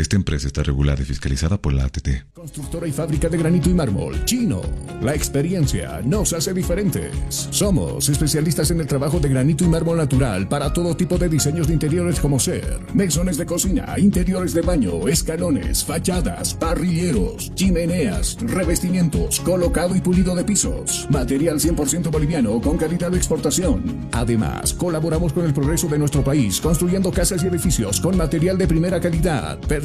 Esta 0.00 0.16
empresa 0.16 0.46
está 0.46 0.62
regulada 0.62 1.02
y 1.02 1.04
fiscalizada 1.04 1.60
por 1.60 1.74
la 1.74 1.84
ATT. 1.84 2.32
Constructora 2.32 2.86
y 2.86 2.90
fábrica 2.90 3.28
de 3.28 3.36
granito 3.36 3.68
y 3.68 3.74
mármol, 3.74 4.24
Chino. 4.24 4.62
La 5.02 5.14
experiencia 5.14 6.00
nos 6.02 6.32
hace 6.32 6.54
diferentes. 6.54 7.14
Somos 7.50 8.08
especialistas 8.08 8.70
en 8.70 8.80
el 8.80 8.86
trabajo 8.86 9.20
de 9.20 9.28
granito 9.28 9.62
y 9.62 9.68
mármol 9.68 9.98
natural 9.98 10.48
para 10.48 10.72
todo 10.72 10.96
tipo 10.96 11.18
de 11.18 11.28
diseños 11.28 11.66
de 11.66 11.74
interiores 11.74 12.18
como 12.18 12.38
ser 12.38 12.80
mesones 12.94 13.36
de 13.36 13.44
cocina, 13.44 13.94
interiores 13.98 14.54
de 14.54 14.62
baño, 14.62 15.06
escalones, 15.06 15.84
fachadas, 15.84 16.54
parrilleros, 16.54 17.54
chimeneas, 17.54 18.38
revestimientos, 18.40 19.38
colocado 19.40 19.94
y 19.94 20.00
pulido 20.00 20.34
de 20.34 20.44
pisos. 20.44 21.08
Material 21.10 21.60
100% 21.60 22.10
boliviano 22.10 22.58
con 22.62 22.78
calidad 22.78 23.10
de 23.10 23.18
exportación. 23.18 24.08
Además, 24.12 24.72
colaboramos 24.72 25.34
con 25.34 25.44
el 25.44 25.52
progreso 25.52 25.88
de 25.88 25.98
nuestro 25.98 26.24
país 26.24 26.58
construyendo 26.58 27.10
casas 27.10 27.44
y 27.44 27.48
edificios 27.48 28.00
con 28.00 28.16
material 28.16 28.56
de 28.56 28.66
primera 28.66 28.98
calidad 28.98 29.58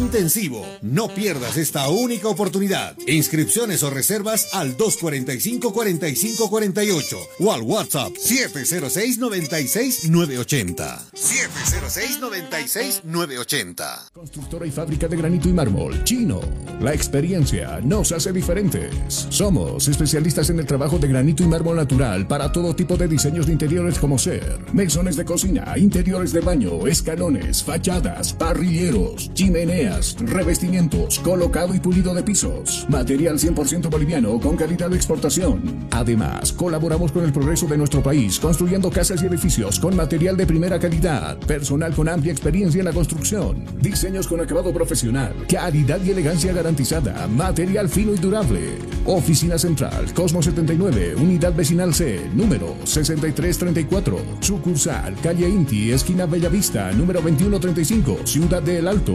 intensivo. 0.00 0.64
No 0.82 1.08
pierdas 1.08 1.56
esta 1.56 1.88
única 1.88 2.28
oportunidad. 2.28 2.96
Inscripciones 3.06 3.82
o 3.82 3.88
reservas 3.90 4.48
al 4.52 4.76
245-4548 4.76 7.16
o 7.40 7.52
al 7.52 7.62
WhatsApp 7.62 8.12
706-96-980. 8.14 11.10
706-96-980. 11.12 14.10
Constructora 14.12 14.66
y 14.66 14.70
fábrica 14.70 15.08
de 15.08 15.16
granito 15.16 15.48
y 15.48 15.52
mármol, 15.52 16.04
Chino. 16.04 16.40
La 16.80 16.94
experiencia 16.94 17.80
nos 17.82 18.12
hace 18.12 18.32
diferentes. 18.32 19.26
Somos 19.28 19.88
especialistas 19.88 20.48
en 20.50 20.60
el 20.60 20.66
trabajo 20.66 20.98
de 20.98 21.08
granito 21.08 21.42
y 21.42 21.46
mármol 21.46 21.76
natural 21.76 22.26
para 22.26 22.50
todo 22.50 22.74
tipo 22.74 22.96
de 22.96 23.08
diseños 23.08 23.46
de 23.46 23.52
interiores 23.52 23.98
como 23.98 24.18
ser 24.18 24.58
mesones 24.72 25.16
de 25.16 25.24
cocina, 25.24 25.74
interiores 25.76 26.32
de 26.32 26.40
baño, 26.40 26.86
escalones, 26.86 27.62
fachadas, 27.62 28.32
parrilleros, 28.32 29.30
chimeneas 29.34 29.89
revestimientos, 30.20 31.18
colocado 31.18 31.74
y 31.74 31.80
pulido 31.80 32.14
de 32.14 32.22
pisos, 32.22 32.86
material 32.88 33.38
100% 33.38 33.90
boliviano 33.90 34.38
con 34.40 34.56
calidad 34.56 34.90
de 34.90 34.96
exportación. 34.96 35.86
Además, 35.90 36.52
colaboramos 36.52 37.12
con 37.12 37.24
el 37.24 37.32
progreso 37.32 37.66
de 37.66 37.76
nuestro 37.76 38.02
país 38.02 38.38
construyendo 38.38 38.90
casas 38.90 39.22
y 39.22 39.26
edificios 39.26 39.78
con 39.80 39.96
material 39.96 40.36
de 40.36 40.46
primera 40.46 40.78
calidad, 40.78 41.38
personal 41.38 41.94
con 41.94 42.08
amplia 42.08 42.32
experiencia 42.32 42.78
en 42.78 42.84
la 42.84 42.92
construcción, 42.92 43.64
diseños 43.80 44.26
con 44.26 44.40
acabado 44.40 44.72
profesional, 44.72 45.34
calidad 45.48 46.00
y 46.04 46.10
elegancia 46.10 46.52
garantizada, 46.52 47.26
material 47.26 47.88
fino 47.88 48.14
y 48.14 48.18
durable. 48.18 48.78
Oficina 49.06 49.58
Central, 49.58 50.12
Cosmo 50.14 50.42
79, 50.42 51.16
Unidad 51.16 51.54
Vecinal 51.54 51.94
C, 51.94 52.30
número 52.34 52.76
6334, 52.84 54.18
sucursal, 54.40 55.16
calle 55.22 55.48
Inti, 55.48 55.90
esquina 55.92 56.26
Bellavista, 56.26 56.92
número 56.92 57.20
2135, 57.20 58.18
Ciudad 58.24 58.62
del 58.62 58.86
Alto. 58.86 59.14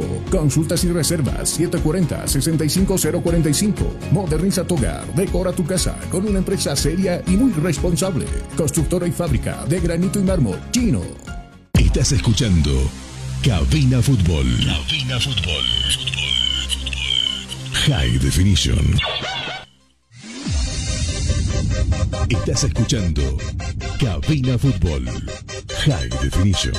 Consultas 0.55 0.85
y 0.85 0.87
reservas 0.87 1.59
740-65045. 1.59 3.73
Moderniza 4.11 4.63
tu 4.63 4.75
hogar, 4.75 5.05
decora 5.13 5.51
tu 5.51 5.65
casa 5.65 5.97
con 6.09 6.25
una 6.25 6.39
empresa 6.39 6.73
seria 6.77 7.21
y 7.27 7.31
muy 7.31 7.51
responsable. 7.51 8.25
Constructora 8.55 9.05
y 9.05 9.11
fábrica 9.11 9.65
de 9.65 9.81
granito 9.81 10.17
y 10.17 10.23
mármol 10.23 10.57
chino. 10.71 11.01
Estás 11.73 12.13
escuchando 12.13 12.71
Cabina 13.43 14.01
Fútbol. 14.01 14.45
Cabina 14.65 15.19
Fútbol. 15.19 15.65
High 17.73 18.17
Definition. 18.19 18.97
Estás 22.29 22.63
escuchando 22.63 23.37
Cabina 23.99 24.57
Fútbol. 24.57 25.03
High 25.85 26.07
Definition. 26.21 26.75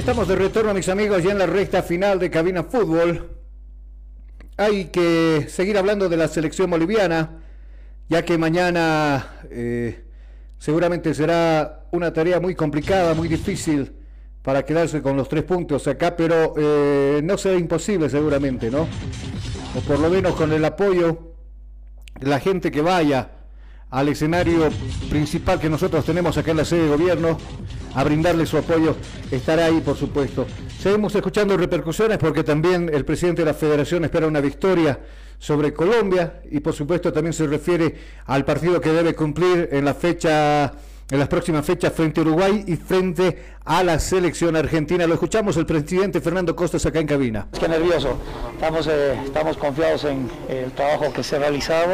Estamos 0.00 0.28
de 0.28 0.34
retorno, 0.34 0.72
mis 0.72 0.88
amigos, 0.88 1.22
ya 1.22 1.32
en 1.32 1.38
la 1.38 1.44
recta 1.44 1.82
final 1.82 2.18
de 2.18 2.30
Cabina 2.30 2.64
Fútbol. 2.64 3.36
Hay 4.56 4.86
que 4.86 5.46
seguir 5.50 5.76
hablando 5.76 6.08
de 6.08 6.16
la 6.16 6.26
selección 6.26 6.70
boliviana, 6.70 7.42
ya 8.08 8.24
que 8.24 8.38
mañana 8.38 9.42
eh, 9.50 10.02
seguramente 10.56 11.12
será 11.12 11.84
una 11.90 12.14
tarea 12.14 12.40
muy 12.40 12.54
complicada, 12.54 13.12
muy 13.12 13.28
difícil 13.28 13.92
para 14.40 14.64
quedarse 14.64 15.02
con 15.02 15.18
los 15.18 15.28
tres 15.28 15.44
puntos 15.44 15.86
acá, 15.86 16.16
pero 16.16 16.54
eh, 16.56 17.20
no 17.22 17.36
será 17.36 17.58
imposible 17.58 18.08
seguramente, 18.08 18.70
¿no? 18.70 18.88
O 19.76 19.80
por 19.86 19.98
lo 19.98 20.08
menos 20.08 20.34
con 20.34 20.50
el 20.50 20.64
apoyo 20.64 21.34
de 22.18 22.26
la 22.26 22.40
gente 22.40 22.70
que 22.70 22.80
vaya 22.80 23.32
al 23.90 24.08
escenario 24.08 24.70
principal 25.10 25.60
que 25.60 25.68
nosotros 25.68 26.06
tenemos 26.06 26.38
acá 26.38 26.52
en 26.52 26.56
la 26.56 26.64
sede 26.64 26.84
de 26.84 26.88
gobierno, 26.88 27.36
a 27.94 28.04
brindarle 28.04 28.46
su 28.46 28.58
apoyo, 28.58 28.96
estará 29.30 29.66
ahí 29.66 29.80
por 29.80 29.96
supuesto. 29.96 30.46
Seguimos 30.78 31.14
escuchando 31.14 31.56
repercusiones 31.56 32.18
porque 32.18 32.44
también 32.44 32.90
el 32.92 33.04
presidente 33.04 33.42
de 33.42 33.46
la 33.46 33.54
federación 33.54 34.04
espera 34.04 34.26
una 34.26 34.40
victoria 34.40 34.98
sobre 35.38 35.72
Colombia 35.72 36.40
y 36.50 36.60
por 36.60 36.74
supuesto 36.74 37.12
también 37.12 37.32
se 37.32 37.46
refiere 37.46 37.94
al 38.26 38.44
partido 38.44 38.80
que 38.80 38.90
debe 38.90 39.14
cumplir 39.14 39.68
en 39.72 39.84
la 39.84 39.94
fecha 39.94 40.72
en 41.10 41.18
las 41.18 41.28
próximas 41.28 41.66
fechas 41.66 41.92
frente 41.92 42.20
a 42.20 42.22
Uruguay 42.22 42.64
y 42.66 42.76
frente 42.76 43.36
a 43.64 43.82
la 43.82 43.98
selección 43.98 44.54
argentina. 44.56 45.06
Lo 45.06 45.14
escuchamos 45.14 45.56
el 45.56 45.66
presidente 45.66 46.20
Fernando 46.20 46.54
Costas 46.54 46.86
acá 46.86 47.00
en 47.00 47.06
cabina. 47.06 47.48
Es 47.52 47.58
que 47.58 47.68
nervioso. 47.68 48.16
Estamos, 48.54 48.86
eh, 48.86 49.18
estamos 49.24 49.56
confiados 49.56 50.04
en 50.04 50.30
el 50.48 50.70
trabajo 50.72 51.12
que 51.12 51.22
se 51.22 51.36
ha 51.36 51.40
realizado, 51.40 51.92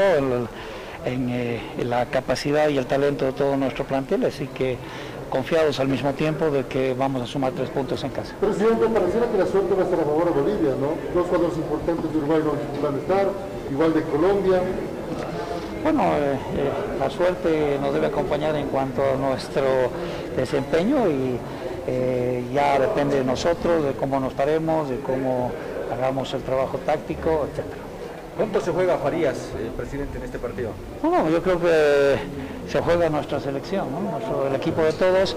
en, 1.07 1.31
eh, 1.31 1.61
la 1.85 2.07
capacidad 2.07 2.69
y 2.69 2.79
el 2.79 2.87
talento 2.87 3.25
de 3.25 3.33
todo 3.33 3.57
nuestro 3.57 3.85
plantel, 3.85 4.25
así 4.25 4.49
que 4.49 4.77
confiados 5.37 5.79
al 5.81 5.89
mismo 5.89 6.15
tiempo 6.15 6.51
de 6.51 6.65
que 6.65 6.95
vamos 6.95 7.21
a 7.21 7.27
sumar 7.27 7.53
tres 7.53 7.69
puntos 7.69 8.03
en 8.05 8.11
casa. 8.11 8.35
Presidente, 8.41 8.87
pareciera 8.87 9.27
que 9.31 9.37
la 9.37 9.47
suerte 9.47 9.75
va 9.75 9.83
a 9.83 9.85
estar 9.85 10.01
a 10.01 10.05
favor 10.05 10.25
de 10.25 10.41
Bolivia, 10.41 10.71
¿no? 10.81 10.97
Dos 11.15 11.27
jugadores 11.27 11.59
importantes 11.59 12.11
de 12.11 12.19
Uruguay 12.19 12.41
van 12.83 12.95
a 12.95 12.99
estar, 12.99 13.27
igual 13.71 13.93
de 13.93 14.03
Colombia. 14.05 14.63
Bueno, 15.83 16.05
eh, 16.05 16.33
eh, 16.33 16.71
la 16.99 17.11
suerte 17.11 17.79
nos 17.83 17.93
debe 17.93 18.07
acompañar 18.07 18.57
en 18.57 18.69
cuanto 18.69 19.03
a 19.03 19.17
nuestro 19.17 19.63
desempeño 20.35 21.07
y 21.07 21.39
eh, 21.87 22.43
ya 22.55 22.79
depende 22.79 23.17
de 23.17 23.25
nosotros, 23.25 23.85
de 23.85 23.93
cómo 23.93 24.19
nos 24.19 24.33
paremos, 24.33 24.89
de 24.89 25.01
cómo 25.01 25.53
hagamos 25.93 26.33
el 26.33 26.43
trabajo 26.45 26.79
táctico, 26.79 27.47
etc. 27.53 27.86
¿Cuánto 28.37 28.61
se 28.61 28.71
juega 28.71 28.99
Farías, 28.99 29.37
presidente, 29.77 30.19
en 30.19 30.25
este 30.25 30.39
partido? 30.39 30.71
No, 31.03 31.29
yo 31.31 31.43
creo 31.43 31.59
que 31.59 32.17
se 32.69 32.81
juega 32.83 33.09
nuestra 33.09 33.41
selección, 33.41 33.87
¿no? 33.91 34.01
Nuestro, 34.01 34.47
el 34.47 34.55
equipo 34.55 34.83
de 34.83 34.93
todos. 34.93 35.37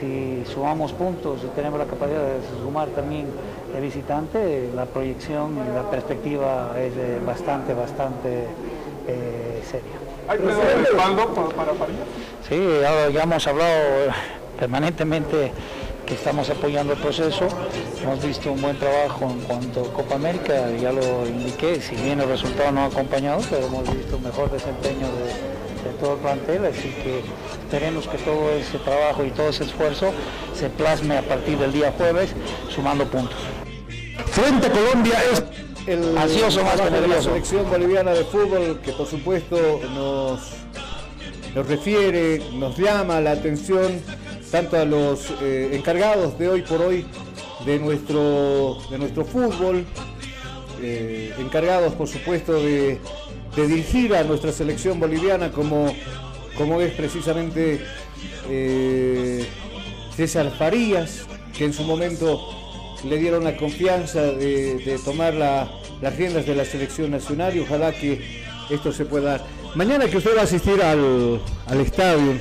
Si 0.00 0.42
sumamos 0.46 0.92
puntos 0.94 1.42
y 1.44 1.48
tenemos 1.48 1.78
la 1.78 1.84
capacidad 1.84 2.20
de 2.20 2.62
sumar 2.62 2.88
también 2.88 3.26
de 3.74 3.80
visitante, 3.82 4.70
la 4.74 4.86
proyección 4.86 5.58
y 5.58 5.74
la 5.74 5.90
perspectiva 5.90 6.74
es 6.78 6.94
bastante, 7.26 7.74
bastante 7.74 8.46
eh, 9.06 9.62
seria. 9.70 10.00
¿Hay 10.26 10.38
de 10.38 10.76
respaldo 10.76 11.34
para, 11.54 11.72
para 11.72 11.92
Sí, 12.48 12.58
ya, 12.80 13.10
ya, 13.10 13.22
hemos 13.24 13.46
hablado 13.46 14.12
permanentemente 14.58 15.52
que 16.10 16.16
estamos 16.16 16.50
apoyando 16.50 16.94
el 16.94 16.98
proceso. 16.98 17.46
Hemos 18.02 18.20
visto 18.24 18.50
un 18.50 18.60
buen 18.60 18.76
trabajo 18.76 19.30
en 19.30 19.40
cuanto 19.42 19.82
a 19.82 19.92
Copa 19.92 20.16
América, 20.16 20.68
ya 20.72 20.90
lo 20.90 21.24
indiqué, 21.24 21.80
si 21.80 21.94
bien 21.94 22.18
el 22.18 22.28
resultado 22.28 22.72
no 22.72 22.80
ha 22.80 22.86
acompañado, 22.86 23.40
pero 23.48 23.66
hemos 23.66 23.94
visto 23.94 24.16
un 24.16 24.24
mejor 24.24 24.50
desempeño 24.50 25.06
de, 25.06 25.88
de 25.88 25.96
todo 26.00 26.14
el 26.14 26.18
plantel, 26.18 26.66
así 26.66 26.88
que 27.02 27.22
esperemos 27.62 28.08
que 28.08 28.18
todo 28.18 28.50
ese 28.50 28.78
trabajo 28.78 29.24
y 29.24 29.30
todo 29.30 29.50
ese 29.50 29.62
esfuerzo 29.62 30.10
se 30.52 30.68
plasme 30.68 31.16
a 31.16 31.22
partir 31.22 31.56
del 31.58 31.70
día 31.72 31.94
jueves, 31.96 32.30
sumando 32.74 33.04
puntos. 33.04 33.38
Frente 34.32 34.66
a 34.66 34.72
Colombia 34.72 35.14
es 35.32 35.44
el 35.86 36.18
ansioso 36.18 36.64
más 36.64 36.80
que 36.80 36.90
de 36.90 37.06
la 37.06 37.22
selección 37.22 37.70
boliviana 37.70 38.10
de 38.14 38.24
fútbol 38.24 38.80
que 38.84 38.90
por 38.92 39.06
supuesto 39.06 39.80
nos, 39.94 40.40
nos 41.54 41.66
refiere, 41.68 42.42
nos 42.54 42.76
llama 42.76 43.20
la 43.20 43.30
atención 43.30 44.02
tanto 44.50 44.76
a 44.76 44.84
los 44.84 45.32
eh, 45.42 45.70
encargados 45.72 46.38
de 46.38 46.48
hoy 46.48 46.62
por 46.62 46.82
hoy 46.82 47.06
de 47.64 47.78
nuestro, 47.78 48.78
de 48.90 48.98
nuestro 48.98 49.24
fútbol, 49.24 49.84
eh, 50.82 51.32
encargados 51.38 51.94
por 51.94 52.08
supuesto 52.08 52.54
de, 52.54 52.98
dirigir 53.56 54.14
a 54.14 54.22
nuestra 54.22 54.52
selección 54.52 55.00
boliviana 55.00 55.50
como, 55.50 55.92
como 56.56 56.80
es 56.80 56.92
precisamente 56.92 57.80
eh, 58.48 59.44
César 60.16 60.50
Farías, 60.56 61.26
que 61.56 61.64
en 61.64 61.72
su 61.72 61.82
momento 61.82 62.40
le 63.04 63.18
dieron 63.18 63.44
la 63.44 63.56
confianza 63.56 64.22
de, 64.22 64.98
tomar 65.04 65.34
la, 65.34 65.68
las 66.00 66.16
riendas 66.16 66.46
de 66.46 66.54
la 66.54 66.64
selección 66.64 67.10
nacional 67.10 67.56
y 67.56 67.60
ojalá 67.60 67.92
que 67.92 68.20
esto 68.70 68.92
se 68.92 69.04
pueda 69.04 69.32
dar. 69.32 69.44
Mañana 69.74 70.08
que 70.08 70.16
usted 70.16 70.36
va 70.36 70.42
a 70.42 70.44
asistir 70.44 70.80
al, 70.80 71.40
al 71.66 71.80
estadio, 71.80 72.40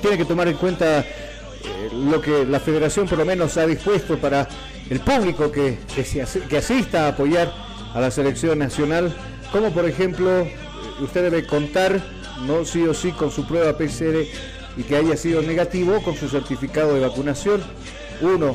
tiene 0.00 0.16
que 0.16 0.24
tomar 0.24 0.48
en 0.48 0.56
cuenta 0.56 1.00
eh, 1.00 1.04
lo 1.92 2.20
que 2.20 2.44
la 2.44 2.60
federación 2.60 3.06
por 3.06 3.18
lo 3.18 3.24
menos 3.24 3.56
ha 3.56 3.66
dispuesto 3.66 4.18
para 4.18 4.48
el 4.90 5.00
público 5.00 5.50
que, 5.50 5.78
que, 5.94 6.56
asista 6.56 7.06
a 7.06 7.08
apoyar 7.08 7.52
a 7.94 8.00
la 8.00 8.10
selección 8.10 8.58
nacional, 8.58 9.14
como 9.50 9.70
por 9.70 9.86
ejemplo 9.86 10.46
usted 11.00 11.22
debe 11.22 11.46
contar, 11.46 12.00
no 12.46 12.64
sí 12.64 12.82
o 12.84 12.94
sí, 12.94 13.12
con 13.12 13.30
su 13.30 13.46
prueba 13.46 13.76
PCR 13.76 14.24
y 14.76 14.82
que 14.82 14.96
haya 14.96 15.16
sido 15.16 15.42
negativo 15.42 16.02
con 16.02 16.16
su 16.16 16.28
certificado 16.28 16.94
de 16.94 17.00
vacunación. 17.00 17.62
Uno, 18.20 18.54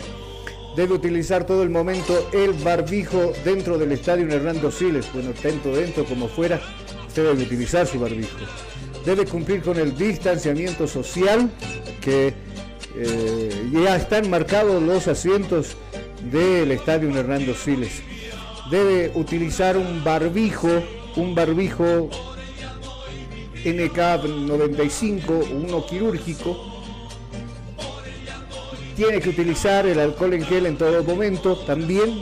debe 0.75 0.93
utilizar 0.93 1.45
todo 1.45 1.63
el 1.63 1.69
momento 1.69 2.29
el 2.33 2.53
barbijo 2.53 3.33
dentro 3.43 3.77
del 3.77 3.91
estadio 3.91 4.29
Hernando 4.29 4.71
Siles, 4.71 5.11
bueno, 5.13 5.31
tanto 5.41 5.75
dentro 5.75 6.05
como 6.05 6.27
fuera, 6.27 6.61
usted 7.07 7.23
debe 7.23 7.43
utilizar 7.43 7.87
su 7.87 7.99
barbijo. 7.99 8.37
Debe 9.07 9.25
cumplir 9.25 9.61
con 9.61 9.77
el 9.77 9.97
distanciamiento 9.97 10.85
social, 10.85 11.49
que 12.01 12.33
eh, 12.93 13.69
ya 13.71 13.95
están 13.95 14.29
marcados 14.29 14.83
los 14.83 15.07
asientos 15.07 15.77
del 16.29 16.73
estadio 16.73 17.17
Hernando 17.17 17.53
Siles. 17.53 18.01
Debe 18.69 19.13
utilizar 19.15 19.77
un 19.77 20.03
barbijo, 20.03 20.67
un 21.15 21.33
barbijo 21.33 22.09
NK95, 23.63 25.51
uno 25.53 25.85
quirúrgico. 25.85 26.83
Tiene 28.97 29.21
que 29.21 29.29
utilizar 29.29 29.87
el 29.87 30.01
alcohol 30.01 30.33
en 30.33 30.43
gel 30.43 30.65
en 30.65 30.77
todo 30.77 31.01
momento, 31.05 31.55
también 31.59 32.13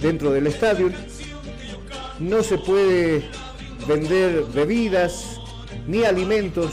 dentro 0.00 0.30
del 0.30 0.46
estadio. 0.46 0.90
No 2.18 2.42
se 2.42 2.56
puede 2.56 3.28
vender 3.86 4.46
bebidas 4.54 5.37
ni 5.88 6.04
alimentos 6.04 6.70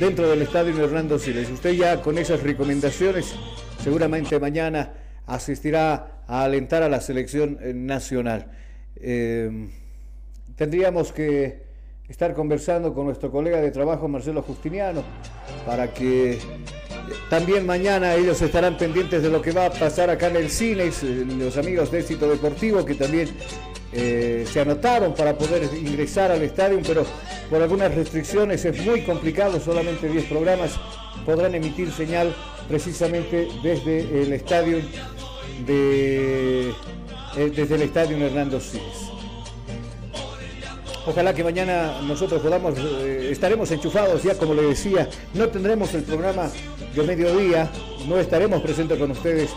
dentro 0.00 0.28
del 0.28 0.42
estadio 0.42 0.82
Hernando 0.82 1.18
Siles. 1.18 1.50
Usted 1.50 1.72
ya 1.74 2.00
con 2.00 2.16
esas 2.18 2.42
recomendaciones 2.42 3.34
seguramente 3.84 4.40
mañana 4.40 4.94
asistirá 5.26 6.22
a 6.26 6.44
alentar 6.44 6.82
a 6.82 6.88
la 6.88 7.00
selección 7.00 7.58
nacional. 7.86 8.46
Eh, 8.96 9.68
tendríamos 10.56 11.12
que 11.12 11.62
estar 12.08 12.34
conversando 12.34 12.94
con 12.94 13.06
nuestro 13.06 13.30
colega 13.30 13.60
de 13.60 13.70
trabajo 13.70 14.08
Marcelo 14.08 14.42
Justiniano 14.42 15.02
para 15.66 15.92
que 15.92 16.38
también 17.28 17.66
mañana 17.66 18.14
ellos 18.14 18.40
estarán 18.40 18.78
pendientes 18.78 19.22
de 19.22 19.28
lo 19.28 19.42
que 19.42 19.52
va 19.52 19.66
a 19.66 19.70
pasar 19.70 20.08
acá 20.08 20.28
en 20.28 20.36
el 20.36 20.48
cine, 20.48 20.90
los 21.38 21.56
amigos 21.58 21.90
de 21.90 22.00
éxito 22.00 22.28
deportivo 22.30 22.84
que 22.84 22.94
también 22.94 23.28
eh, 23.92 24.46
se 24.50 24.60
anotaron 24.60 25.14
para 25.14 25.36
poder 25.36 25.68
ingresar 25.74 26.30
al 26.30 26.42
estadio, 26.42 26.80
pero 26.86 27.04
por 27.50 27.60
algunas 27.60 27.94
restricciones 27.94 28.64
es 28.64 28.84
muy 28.86 29.02
complicado, 29.02 29.60
solamente 29.60 30.08
10 30.08 30.24
programas 30.24 30.72
podrán 31.26 31.54
emitir 31.54 31.92
señal 31.92 32.34
precisamente 32.68 33.48
desde 33.62 34.22
el 34.22 34.32
estadio 34.32 34.78
de 35.66 36.72
eh, 37.36 37.50
desde 37.54 37.74
el 37.76 37.82
estadio 37.82 38.16
Hernando 38.18 38.60
Siles. 38.60 39.10
Ojalá 41.06 41.34
que 41.34 41.42
mañana 41.42 42.00
nosotros 42.02 42.40
podamos, 42.40 42.78
eh, 42.78 43.30
estaremos 43.32 43.70
enchufados 43.72 44.22
ya, 44.22 44.36
como 44.36 44.54
le 44.54 44.62
decía, 44.62 45.08
no 45.34 45.48
tendremos 45.48 45.92
el 45.94 46.02
programa 46.02 46.50
de 46.94 47.02
mediodía, 47.02 47.70
no 48.06 48.18
estaremos 48.18 48.62
presentes 48.62 48.98
con 48.98 49.10
ustedes 49.10 49.50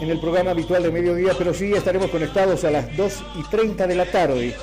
en 0.00 0.10
el 0.10 0.18
programa 0.18 0.52
habitual 0.52 0.82
de 0.82 0.90
mediodía, 0.90 1.32
pero 1.36 1.52
sí 1.52 1.72
estaremos 1.72 2.10
conectados 2.10 2.64
a 2.64 2.70
las 2.70 2.96
2 2.96 3.22
y 3.38 3.42
30 3.50 3.86
de 3.86 3.94
la 3.94 4.06
tarde 4.06 4.54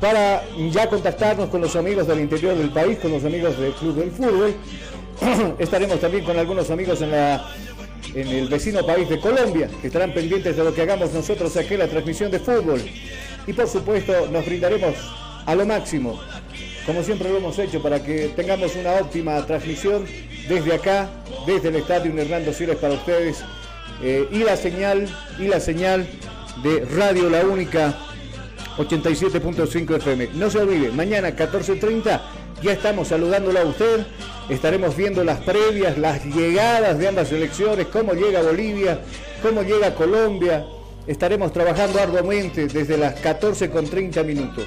para 0.00 0.42
ya 0.70 0.88
contactarnos 0.88 1.48
con 1.50 1.60
los 1.60 1.76
amigos 1.76 2.06
del 2.06 2.20
interior 2.20 2.56
del 2.56 2.70
país, 2.70 2.98
con 2.98 3.12
los 3.12 3.24
amigos 3.24 3.58
del 3.58 3.72
Club 3.72 3.96
del 3.96 4.10
Fútbol. 4.10 4.54
estaremos 5.58 6.00
también 6.00 6.24
con 6.24 6.38
algunos 6.38 6.70
amigos 6.70 7.02
en 7.02 7.10
la 7.10 7.44
en 8.14 8.26
el 8.26 8.48
vecino 8.48 8.84
país 8.84 9.08
de 9.08 9.20
Colombia, 9.20 9.68
que 9.80 9.86
estarán 9.86 10.12
pendientes 10.12 10.56
de 10.56 10.64
lo 10.64 10.74
que 10.74 10.82
hagamos 10.82 11.12
nosotros 11.12 11.56
aquí 11.56 11.74
en 11.74 11.80
la 11.80 11.88
transmisión 11.88 12.30
de 12.30 12.40
fútbol. 12.40 12.82
Y 13.46 13.52
por 13.52 13.68
supuesto 13.68 14.28
nos 14.30 14.44
brindaremos 14.44 14.94
a 15.46 15.54
lo 15.54 15.64
máximo, 15.66 16.20
como 16.86 17.02
siempre 17.02 17.28
lo 17.28 17.36
hemos 17.36 17.58
hecho, 17.58 17.80
para 17.82 18.02
que 18.02 18.28
tengamos 18.34 18.74
una 18.74 18.94
óptima 18.94 19.44
transmisión 19.46 20.06
desde 20.48 20.74
acá, 20.74 21.08
desde 21.46 21.68
el 21.68 21.76
Estadio 21.76 22.12
Hernando 22.16 22.52
Siles 22.52 22.76
para 22.76 22.94
ustedes, 22.94 23.44
eh, 24.02 24.28
y 24.30 24.38
la 24.38 24.56
señal, 24.56 25.08
y 25.38 25.48
la 25.48 25.60
señal 25.60 26.06
de 26.62 26.84
Radio 26.96 27.30
La 27.30 27.44
Única 27.44 27.94
87.5 28.76 29.96
FM. 29.96 30.30
No 30.34 30.50
se 30.50 30.58
olvide, 30.58 30.90
mañana 30.90 31.30
14.30 31.36 32.20
ya 32.62 32.72
estamos 32.72 33.08
saludándolo 33.08 33.58
a 33.58 33.64
usted, 33.64 34.04
estaremos 34.50 34.94
viendo 34.94 35.24
las 35.24 35.40
previas, 35.40 35.96
las 35.96 36.22
llegadas 36.26 36.98
de 36.98 37.08
ambas 37.08 37.32
elecciones, 37.32 37.86
cómo 37.86 38.12
llega 38.12 38.42
Bolivia, 38.42 39.00
cómo 39.42 39.62
llega 39.62 39.94
Colombia. 39.94 40.66
Estaremos 41.06 41.52
trabajando 41.54 41.98
arduamente 41.98 42.66
desde 42.66 42.98
las 42.98 43.16
14.30 43.22 44.24
minutos. 44.24 44.66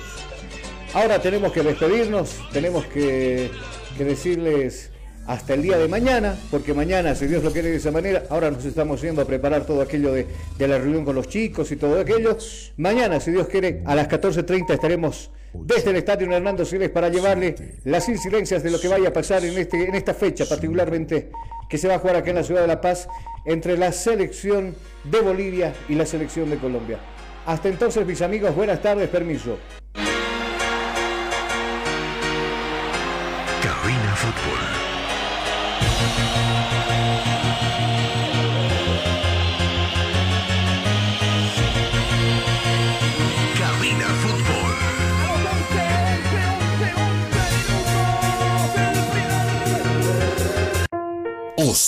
Ahora 0.95 1.19
tenemos 1.19 1.51
que 1.51 1.61
despedirnos, 1.61 2.39
tenemos 2.51 2.85
que, 2.85 3.51
decirles 3.99 4.89
hasta 5.25 5.53
el 5.53 5.61
día 5.61 5.77
de 5.77 5.87
mañana, 5.87 6.37
porque 6.51 6.73
mañana, 6.73 7.15
si 7.15 7.27
Dios 7.27 7.43
lo 7.43 7.51
quiere 7.51 7.69
de 7.69 7.77
esa 7.77 7.91
manera, 7.91 8.23
ahora 8.29 8.51
nos 8.51 8.65
estamos 8.65 9.01
yendo 9.01 9.21
a 9.21 9.25
preparar 9.25 9.65
todo 9.65 9.81
aquello 9.81 10.11
de, 10.11 10.27
la 10.59 10.77
reunión 10.77 11.05
con 11.05 11.15
los 11.15 11.27
chicos 11.27 11.71
y 11.71 11.75
todo 11.75 11.99
aquello. 11.99 12.37
Mañana, 12.77 13.19
si 13.19 13.31
Dios 13.31 13.47
quiere, 13.47 13.81
a 13.85 13.95
las 13.95 14.09
14.30 14.09 14.73
estaremos 14.73 15.31
desde 15.53 15.91
el 15.91 15.97
Estadio 15.97 16.31
Hernando 16.31 16.65
Siles 16.65 16.89
para 16.89 17.09
llevarle 17.09 17.55
las 17.85 18.09
incidencias 18.09 18.63
de 18.63 18.71
lo 18.71 18.79
que 18.79 18.87
vaya 18.87 19.09
a 19.09 19.13
pasar 19.13 19.45
en, 19.45 19.57
este, 19.57 19.87
en 19.87 19.95
esta 19.95 20.13
fecha, 20.13 20.45
particularmente 20.45 21.29
que 21.69 21.77
se 21.77 21.87
va 21.87 21.95
a 21.95 21.99
jugar 21.99 22.17
acá 22.17 22.29
en 22.29 22.35
la 22.37 22.43
ciudad 22.43 22.61
de 22.61 22.67
La 22.67 22.81
Paz 22.81 23.07
entre 23.45 23.77
la 23.77 23.91
selección 23.91 24.75
de 25.03 25.21
Bolivia 25.21 25.73
y 25.89 25.95
la 25.95 26.05
selección 26.05 26.49
de 26.49 26.57
Colombia. 26.57 26.99
Hasta 27.45 27.67
entonces, 27.67 28.05
mis 28.05 28.21
amigos, 28.21 28.55
buenas 28.55 28.81
tardes, 28.81 29.09
permiso. 29.09 29.57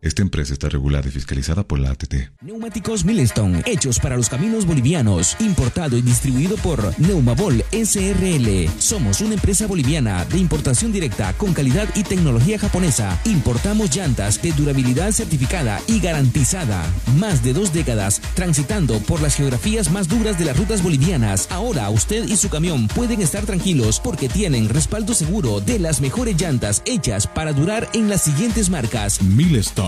Esta 0.00 0.22
empresa 0.22 0.52
está 0.52 0.68
regulada 0.68 1.08
y 1.08 1.10
fiscalizada 1.10 1.64
por 1.64 1.80
la 1.80 1.90
ATT. 1.90 2.14
Neumáticos 2.40 3.04
Milestone, 3.04 3.62
hechos 3.66 3.98
para 3.98 4.16
los 4.16 4.28
caminos 4.28 4.64
bolivianos, 4.64 5.36
importado 5.40 5.96
y 5.96 6.02
distribuido 6.02 6.56
por 6.58 6.96
Neumabol 7.00 7.64
SRL. 7.72 8.68
Somos 8.78 9.20
una 9.20 9.34
empresa 9.34 9.66
boliviana 9.66 10.24
de 10.26 10.38
importación 10.38 10.92
directa 10.92 11.32
con 11.32 11.52
calidad 11.52 11.88
y 11.96 12.04
tecnología 12.04 12.60
japonesa. 12.60 13.18
Importamos 13.24 13.94
llantas 13.94 14.40
de 14.40 14.52
durabilidad 14.52 15.10
certificada 15.10 15.80
y 15.88 15.98
garantizada. 15.98 16.86
Más 17.16 17.42
de 17.42 17.52
dos 17.52 17.72
décadas 17.72 18.20
transitando 18.34 19.00
por 19.00 19.20
las 19.20 19.34
geografías 19.34 19.90
más 19.90 20.06
duras 20.06 20.38
de 20.38 20.44
las 20.44 20.56
rutas 20.56 20.80
bolivianas. 20.80 21.48
Ahora 21.50 21.90
usted 21.90 22.28
y 22.28 22.36
su 22.36 22.48
camión 22.50 22.86
pueden 22.86 23.20
estar 23.20 23.44
tranquilos 23.44 23.98
porque 23.98 24.28
tienen 24.28 24.68
respaldo 24.68 25.12
seguro 25.12 25.60
de 25.60 25.80
las 25.80 26.00
mejores 26.00 26.40
llantas 26.40 26.82
hechas 26.86 27.26
para 27.26 27.52
durar 27.52 27.88
en 27.94 28.08
las 28.08 28.22
siguientes 28.22 28.70
marcas. 28.70 29.20
Milestone. 29.22 29.87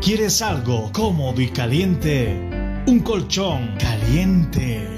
¿Quieres 0.00 0.42
algo 0.42 0.90
cómodo 0.92 1.40
y 1.40 1.48
caliente? 1.48 2.28
Un 2.86 3.00
colchón 3.00 3.74
caliente. 3.78 4.88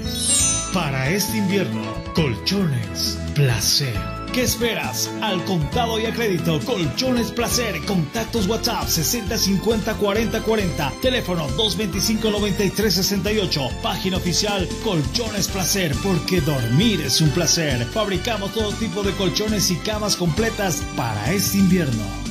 Para 0.73 1.09
este 1.09 1.39
invierno, 1.39 1.81
colchones 2.13 3.19
placer. 3.33 3.95
¿Qué 4.31 4.43
esperas? 4.43 5.11
Al 5.21 5.43
contado 5.43 5.99
y 5.99 6.05
a 6.05 6.13
crédito, 6.13 6.59
Colchones 6.61 7.31
Placer. 7.31 7.83
Contactos 7.85 8.47
WhatsApp 8.47 8.87
60 8.87 9.37
50 9.37 9.95
40 9.95 10.41
40. 10.41 10.93
Teléfono 11.01 11.47
225 11.57 12.29
93 12.29 12.93
68. 12.93 13.69
Página 13.83 14.17
oficial 14.17 14.69
Colchones 14.85 15.49
Placer, 15.49 15.93
porque 16.01 16.39
dormir 16.39 17.01
es 17.01 17.19
un 17.19 17.29
placer. 17.31 17.83
Fabricamos 17.87 18.53
todo 18.53 18.71
tipo 18.73 19.03
de 19.03 19.11
colchones 19.13 19.69
y 19.71 19.75
camas 19.77 20.15
completas 20.15 20.81
para 20.95 21.33
este 21.33 21.57
invierno. 21.57 22.30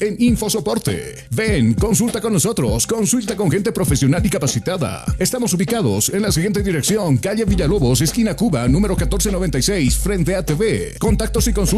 en 0.00 0.16
InfoSoporte. 0.18 1.26
Ven, 1.30 1.74
consulta 1.74 2.20
con 2.20 2.32
nosotros, 2.32 2.86
consulta 2.86 3.36
con 3.36 3.50
gente 3.50 3.72
profesional 3.72 4.24
y 4.24 4.30
capacitada. 4.30 5.04
Estamos 5.18 5.52
ubicados 5.54 6.08
en 6.10 6.22
la 6.22 6.32
siguiente 6.32 6.62
dirección, 6.62 7.18
calle 7.18 7.44
Villalobos, 7.44 8.00
esquina 8.00 8.34
Cuba, 8.34 8.68
número 8.68 8.94
1496, 8.94 9.96
frente 9.96 10.34
a 10.34 10.44
TV. 10.44 10.94
Contactos 10.98 11.46
y 11.48 11.52
consultas 11.52 11.76